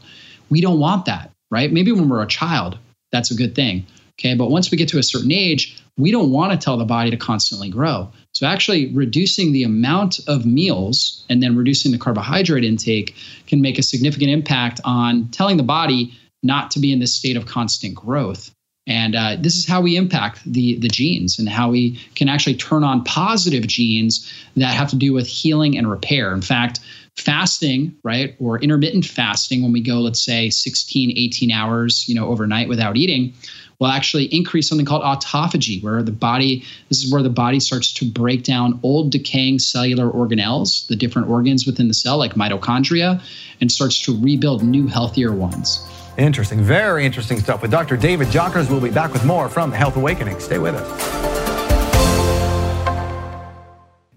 We 0.52 0.62
don't 0.62 0.80
want 0.80 1.06
that, 1.06 1.32
right? 1.50 1.72
Maybe 1.72 1.92
when 1.92 2.10
we're 2.10 2.22
a 2.22 2.28
child, 2.28 2.78
that's 3.12 3.32
a 3.32 3.36
good 3.36 3.56
thing. 3.56 3.88
Okay. 4.20 4.36
But 4.36 4.52
once 4.52 4.70
we 4.70 4.78
get 4.78 4.90
to 4.90 5.00
a 5.00 5.04
certain 5.04 5.32
age, 5.32 5.82
we 5.98 6.12
don't 6.12 6.32
want 6.32 6.52
to 6.52 6.58
tell 6.58 6.78
the 6.78 6.86
body 6.86 7.10
to 7.10 7.18
constantly 7.18 7.70
grow. 7.70 8.12
So, 8.34 8.46
actually, 8.46 8.94
reducing 8.94 9.52
the 9.52 9.64
amount 9.64 10.20
of 10.28 10.46
meals 10.46 11.26
and 11.30 11.42
then 11.42 11.56
reducing 11.56 11.92
the 11.92 11.98
carbohydrate 11.98 12.64
intake 12.64 13.16
can 13.48 13.62
make 13.62 13.78
a 13.78 13.84
significant 13.84 14.30
impact 14.30 14.80
on 14.84 15.30
telling 15.30 15.58
the 15.58 15.64
body 15.64 16.14
not 16.44 16.72
to 16.72 16.80
be 16.80 16.92
in 16.92 17.00
this 17.00 17.14
state 17.14 17.36
of 17.36 17.46
constant 17.46 17.96
growth. 17.96 18.52
And 18.88 19.16
uh, 19.16 19.36
this 19.40 19.56
is 19.56 19.68
how 19.68 19.82
we 19.82 19.98
impact 19.98 20.42
the, 20.46 20.78
the 20.80 20.88
genes 20.88 21.38
and 21.38 21.48
how 21.48 21.70
we 21.70 22.00
can 22.16 22.28
actually 22.28 22.56
turn 22.56 22.84
on 22.84 23.04
positive 23.04 23.68
genes 23.68 24.32
that 24.56 24.74
have 24.74 24.90
to 24.90 24.96
do 24.96 25.14
with 25.14 25.28
healing 25.28 25.78
and 25.78 25.90
repair. 25.90 26.34
In 26.34 26.42
fact, 26.42 26.80
fasting, 27.16 27.96
right, 28.04 28.36
or 28.40 28.60
intermittent 28.60 29.06
fasting, 29.06 29.62
when 29.62 29.72
we 29.72 29.82
go, 29.82 30.00
let's 30.00 30.24
say, 30.24 30.50
16, 30.50 31.12
18 31.16 31.52
hours, 31.52 32.08
you 32.08 32.16
know, 32.16 32.28
overnight 32.30 32.68
without 32.68 32.98
eating, 32.98 33.34
will 33.80 33.88
actually 33.88 34.26
increase 34.26 34.68
something 34.68 34.86
called 34.86 35.04
autophagy, 35.04 35.82
where 35.82 36.04
the 36.04 36.12
body, 36.12 36.63
this 36.89 37.02
is 37.04 37.12
where 37.12 37.24
the 37.24 37.30
body 37.30 37.60
starts 37.60 37.94
to 37.94 38.06
break 38.06 38.44
down 38.44 38.80
old 38.84 39.12
decaying 39.12 39.60
cellular 39.60 40.10
organelles, 40.12 40.86
the 40.88 40.96
different 40.96 41.30
organs 41.30 41.65
within 41.65 41.88
the 41.88 41.94
cell, 41.94 42.18
like 42.18 42.34
mitochondria, 42.34 43.22
and 43.62 43.72
starts 43.72 44.02
to 44.04 44.20
rebuild 44.20 44.63
new, 44.63 44.88
healthier 44.88 45.32
ones. 45.32 45.88
Interesting, 46.18 46.62
very 46.62 47.06
interesting 47.06 47.39
stuff. 47.39 47.62
With 47.62 47.72
Dr. 47.72 47.96
David 47.96 48.28
Jockers, 48.28 48.70
we'll 48.70 48.82
be 48.82 48.89
back 48.89 49.13
with 49.13 49.26
more 49.26 49.48
from 49.48 49.72
Health 49.72 49.96
Awakening. 49.96 50.39
Stay 50.42 50.58
with 50.58 50.76
us. 50.76 51.49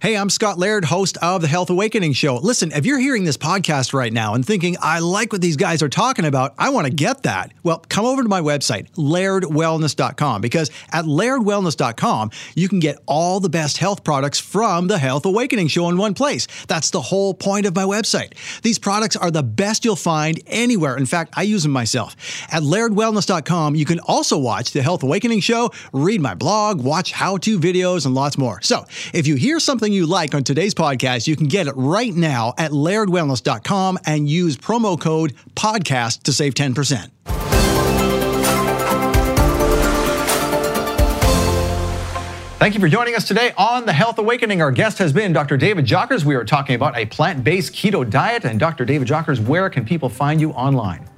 Hey, 0.02 0.16
I'm 0.16 0.30
Scott 0.30 0.58
Laird, 0.58 0.84
host 0.84 1.16
of 1.18 1.42
the 1.42 1.46
Health 1.46 1.70
Awakening 1.70 2.14
Show. 2.14 2.34
Listen, 2.34 2.72
if 2.72 2.84
you're 2.84 2.98
hearing 2.98 3.22
this 3.22 3.36
podcast 3.36 3.92
right 3.92 4.12
now 4.12 4.34
and 4.34 4.44
thinking, 4.44 4.76
I 4.80 4.98
like 4.98 5.30
what 5.30 5.40
these 5.40 5.56
guys 5.56 5.80
are 5.80 5.88
talking 5.88 6.24
about, 6.24 6.54
I 6.58 6.70
want 6.70 6.88
to 6.88 6.92
get 6.92 7.22
that, 7.22 7.52
well, 7.62 7.78
come 7.88 8.04
over 8.04 8.20
to 8.20 8.28
my 8.28 8.40
website, 8.40 8.90
lairdwellness.com, 8.94 10.40
because 10.40 10.72
at 10.90 11.04
lairdwellness.com, 11.04 12.32
you 12.56 12.68
can 12.68 12.80
get 12.80 12.98
all 13.06 13.38
the 13.38 13.48
best 13.48 13.78
health 13.78 14.02
products 14.02 14.40
from 14.40 14.88
the 14.88 14.98
Health 14.98 15.24
Awakening 15.24 15.68
Show 15.68 15.88
in 15.88 15.96
one 15.96 16.14
place. 16.14 16.48
That's 16.66 16.90
the 16.90 17.00
whole 17.00 17.32
point 17.32 17.66
of 17.66 17.76
my 17.76 17.84
website. 17.84 18.32
These 18.62 18.80
products 18.80 19.14
are 19.14 19.30
the 19.30 19.44
best 19.44 19.84
you'll 19.84 19.94
find 19.94 20.40
anywhere. 20.48 20.96
In 20.96 21.06
fact, 21.06 21.34
I 21.36 21.42
use 21.42 21.62
them 21.62 21.70
myself. 21.70 22.16
At 22.52 22.64
lairdwellness.com, 22.64 23.76
you 23.76 23.84
can 23.84 24.00
also 24.00 24.36
watch 24.36 24.72
the 24.72 24.82
Health 24.82 25.04
Awakening 25.04 25.42
Show, 25.42 25.70
read 25.92 26.20
my 26.20 26.34
blog, 26.34 26.82
watch 26.82 27.12
how 27.12 27.36
to 27.36 27.60
videos, 27.60 28.04
and 28.04 28.16
lots 28.16 28.36
more. 28.36 28.60
So 28.62 28.84
if 29.14 29.28
you 29.28 29.36
hear 29.36 29.60
something 29.60 29.91
something 29.92 29.98
you 29.98 30.06
like 30.06 30.34
on 30.34 30.42
today's 30.42 30.74
podcast, 30.74 31.26
you 31.26 31.36
can 31.36 31.48
get 31.48 31.66
it 31.66 31.74
right 31.76 32.14
now 32.14 32.54
at 32.58 32.70
lairdwellness.com 32.70 33.98
and 34.06 34.28
use 34.28 34.56
promo 34.56 34.98
code 34.98 35.34
podcast 35.54 36.22
to 36.22 36.32
save 36.32 36.54
10%. 36.54 37.10
Thank 42.58 42.74
you 42.74 42.80
for 42.80 42.88
joining 42.88 43.16
us 43.16 43.26
today 43.26 43.52
on 43.58 43.86
The 43.86 43.92
Health 43.92 44.18
Awakening. 44.18 44.62
Our 44.62 44.70
guest 44.70 44.98
has 44.98 45.12
been 45.12 45.32
Dr. 45.32 45.56
David 45.56 45.84
Jockers. 45.84 46.24
We 46.24 46.36
are 46.36 46.44
talking 46.44 46.76
about 46.76 46.96
a 46.96 47.06
plant 47.06 47.42
based 47.42 47.74
keto 47.74 48.08
diet. 48.08 48.44
And 48.44 48.60
Dr. 48.60 48.84
David 48.84 49.08
Jockers, 49.08 49.44
where 49.44 49.68
can 49.68 49.84
people 49.84 50.08
find 50.08 50.40
you 50.40 50.52
online? 50.52 51.08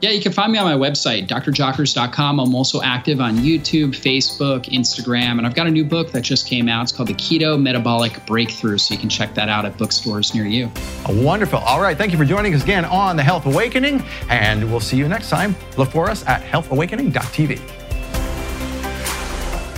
Yeah, 0.00 0.10
you 0.10 0.22
can 0.22 0.32
find 0.32 0.50
me 0.50 0.58
on 0.58 0.64
my 0.64 0.88
website, 0.88 1.28
drjockers.com. 1.28 2.40
I'm 2.40 2.54
also 2.54 2.80
active 2.80 3.20
on 3.20 3.36
YouTube, 3.36 3.90
Facebook, 3.90 4.64
Instagram, 4.64 5.36
and 5.36 5.46
I've 5.46 5.54
got 5.54 5.66
a 5.66 5.70
new 5.70 5.84
book 5.84 6.10
that 6.12 6.22
just 6.22 6.46
came 6.46 6.70
out. 6.70 6.84
It's 6.84 6.92
called 6.92 7.10
The 7.10 7.14
Keto 7.14 7.60
Metabolic 7.60 8.24
Breakthrough, 8.24 8.78
so 8.78 8.94
you 8.94 9.00
can 9.00 9.10
check 9.10 9.34
that 9.34 9.50
out 9.50 9.66
at 9.66 9.76
bookstores 9.76 10.34
near 10.34 10.46
you. 10.46 10.70
Wonderful. 11.06 11.58
All 11.58 11.82
right, 11.82 11.98
thank 11.98 12.12
you 12.12 12.18
for 12.18 12.24
joining 12.24 12.54
us 12.54 12.62
again 12.62 12.86
on 12.86 13.16
The 13.16 13.22
Health 13.22 13.44
Awakening, 13.44 14.02
and 14.30 14.70
we'll 14.70 14.80
see 14.80 14.96
you 14.96 15.06
next 15.06 15.28
time. 15.28 15.54
Look 15.76 15.90
for 15.90 16.08
us 16.08 16.26
at 16.26 16.42
healthawakening.tv. 16.42 17.58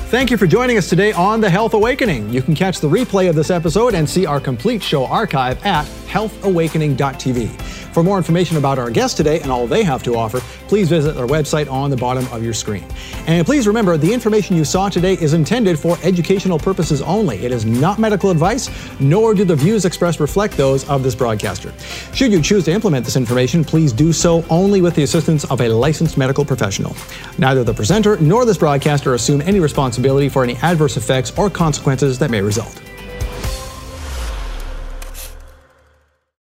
Thank 0.09 0.31
you 0.31 0.37
for 0.37 0.47
joining 0.47 0.79
us 0.79 0.89
today 0.89 1.13
on 1.13 1.41
The 1.41 1.51
Health 1.51 1.75
Awakening. 1.75 2.31
You 2.31 2.43
can 2.43 2.55
catch 2.55 2.79
the 2.79 2.89
replay 2.89 3.29
of 3.29 3.35
this 3.35 3.51
episode 3.51 3.95
and 3.95 4.09
see 4.09 4.25
our 4.27 4.39
complete 4.39 4.85
show 4.85 5.05
archive 5.05 5.65
at 5.65 5.85
healthawakening.tv. 6.07 7.82
For 7.93 8.03
more 8.03 8.17
information 8.17 8.57
about 8.57 8.79
our 8.79 8.91
guests 8.91 9.15
today 9.15 9.41
and 9.41 9.53
all 9.53 9.67
they 9.67 9.83
have 9.83 10.03
to 10.05 10.17
offer, 10.17 10.41
please 10.67 10.89
visit 10.89 11.15
their 11.15 11.27
website 11.27 11.71
on 11.71 11.91
the 11.91 11.97
bottom 11.97 12.27
of 12.33 12.43
your 12.43 12.55
screen. 12.55 12.85
And 13.27 13.45
please 13.45 13.67
remember, 13.67 13.99
the 13.99 14.11
information 14.11 14.57
you 14.57 14.65
saw 14.65 14.89
today 14.89 15.13
is 15.15 15.35
intended 15.35 15.79
for 15.79 15.99
educational 16.03 16.59
purposes 16.59 17.03
only. 17.03 17.45
It 17.45 17.53
is 17.53 17.67
not 17.67 17.99
medical 17.99 18.31
advice, 18.31 18.71
nor 18.99 19.35
do 19.35 19.45
the 19.45 19.55
views 19.55 19.85
expressed 19.85 20.21
reflect 20.21 20.57
those 20.57 20.89
of 20.89 21.03
this 21.03 21.15
broadcaster. 21.15 21.71
Should 22.15 22.33
you 22.33 22.41
choose 22.41 22.65
to 22.65 22.73
implement 22.73 23.05
this 23.05 23.17
information, 23.17 23.63
please 23.63 23.93
do 23.93 24.11
so 24.11 24.43
only 24.49 24.81
with 24.81 24.95
the 24.95 25.03
assistance 25.03 25.45
of 25.45 25.61
a 25.61 25.69
licensed 25.69 26.17
medical 26.17 26.47
professional. 26.47 26.97
Neither 27.37 27.63
the 27.63 27.75
presenter 27.75 28.17
nor 28.21 28.47
this 28.47 28.57
broadcaster 28.57 29.13
assume 29.13 29.43
any 29.43 29.61
responsibility 29.61 30.31
for 30.31 30.43
any 30.43 30.57
adverse 30.57 30.97
effects 30.97 31.37
or 31.39 31.51
consequences 31.51 32.19
that 32.21 32.31
may 32.31 32.41
result. 32.41 32.81